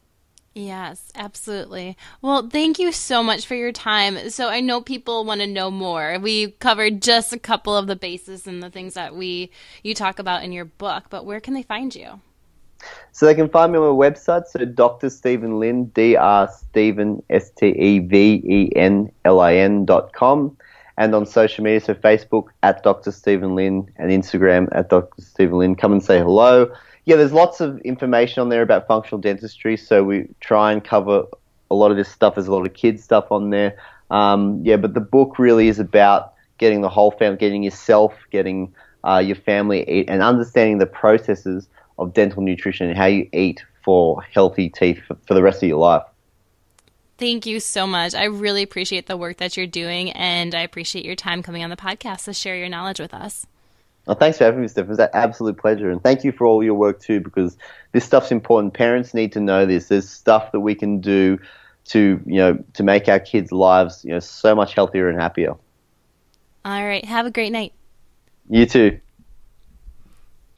[0.61, 1.97] Yes, absolutely.
[2.21, 4.29] Well, thank you so much for your time.
[4.29, 6.19] So I know people want to know more.
[6.19, 9.51] We covered just a couple of the bases and the things that we
[9.83, 12.21] you talk about in your book, but where can they find you?
[13.13, 15.09] So they can find me on my website, so Dr.
[15.09, 17.75] Steven Lin, D-R Steven, S-T-E-V-E-N-L-I-N
[19.87, 20.57] dot com,
[20.99, 23.13] and on social media, so Facebook at Dr.
[23.13, 25.23] Steven Lin and Instagram at Dr.
[25.23, 25.75] Steven Lin.
[25.75, 26.71] Come and say hello
[27.05, 29.77] yeah, there's lots of information on there about functional dentistry.
[29.77, 31.25] So we try and cover
[31.71, 32.35] a lot of this stuff.
[32.35, 33.79] There's a lot of kids stuff on there.
[34.11, 38.75] Um, yeah, but the book really is about getting the whole family, getting yourself, getting
[39.05, 43.65] uh, your family eat, and understanding the processes of dental nutrition and how you eat
[43.85, 46.03] for healthy teeth for, for the rest of your life.
[47.19, 48.15] Thank you so much.
[48.15, 51.71] I really appreciate the work that you're doing, and I appreciate your time coming on
[51.71, 53.47] the podcast to share your knowledge with us.
[54.11, 54.87] Well, thanks for having me, Steph.
[54.87, 55.89] It was an absolute pleasure.
[55.89, 57.57] And thank you for all your work, too, because
[57.93, 58.75] this stuff's important.
[58.75, 59.87] Parents need to know this.
[59.87, 61.39] There's stuff that we can do
[61.91, 65.53] to, you know, to make our kids' lives, you know, so much healthier and happier.
[66.65, 67.05] All right.
[67.05, 67.73] Have a great night.
[68.49, 68.99] You too.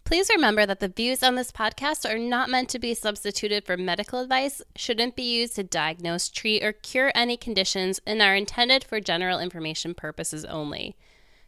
[0.05, 3.76] Please remember that the views on this podcast are not meant to be substituted for
[3.76, 8.82] medical advice, shouldn't be used to diagnose, treat, or cure any conditions, and are intended
[8.82, 10.96] for general information purposes only.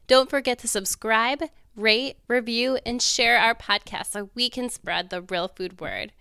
[0.07, 1.45] Don't forget to subscribe,
[1.77, 6.12] rate, review, and share our podcast so we can spread the real food word.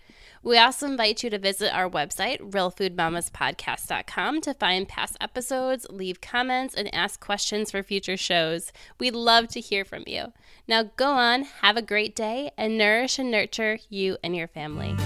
[0.44, 6.76] We also invite you to visit our website, realfoodmamaspodcast.com, to find past episodes, leave comments,
[6.76, 8.74] and ask questions for future shows.
[9.00, 10.34] We'd love to hear from you.
[10.68, 14.98] Now go on, have a great day, and nourish and nurture you and your family.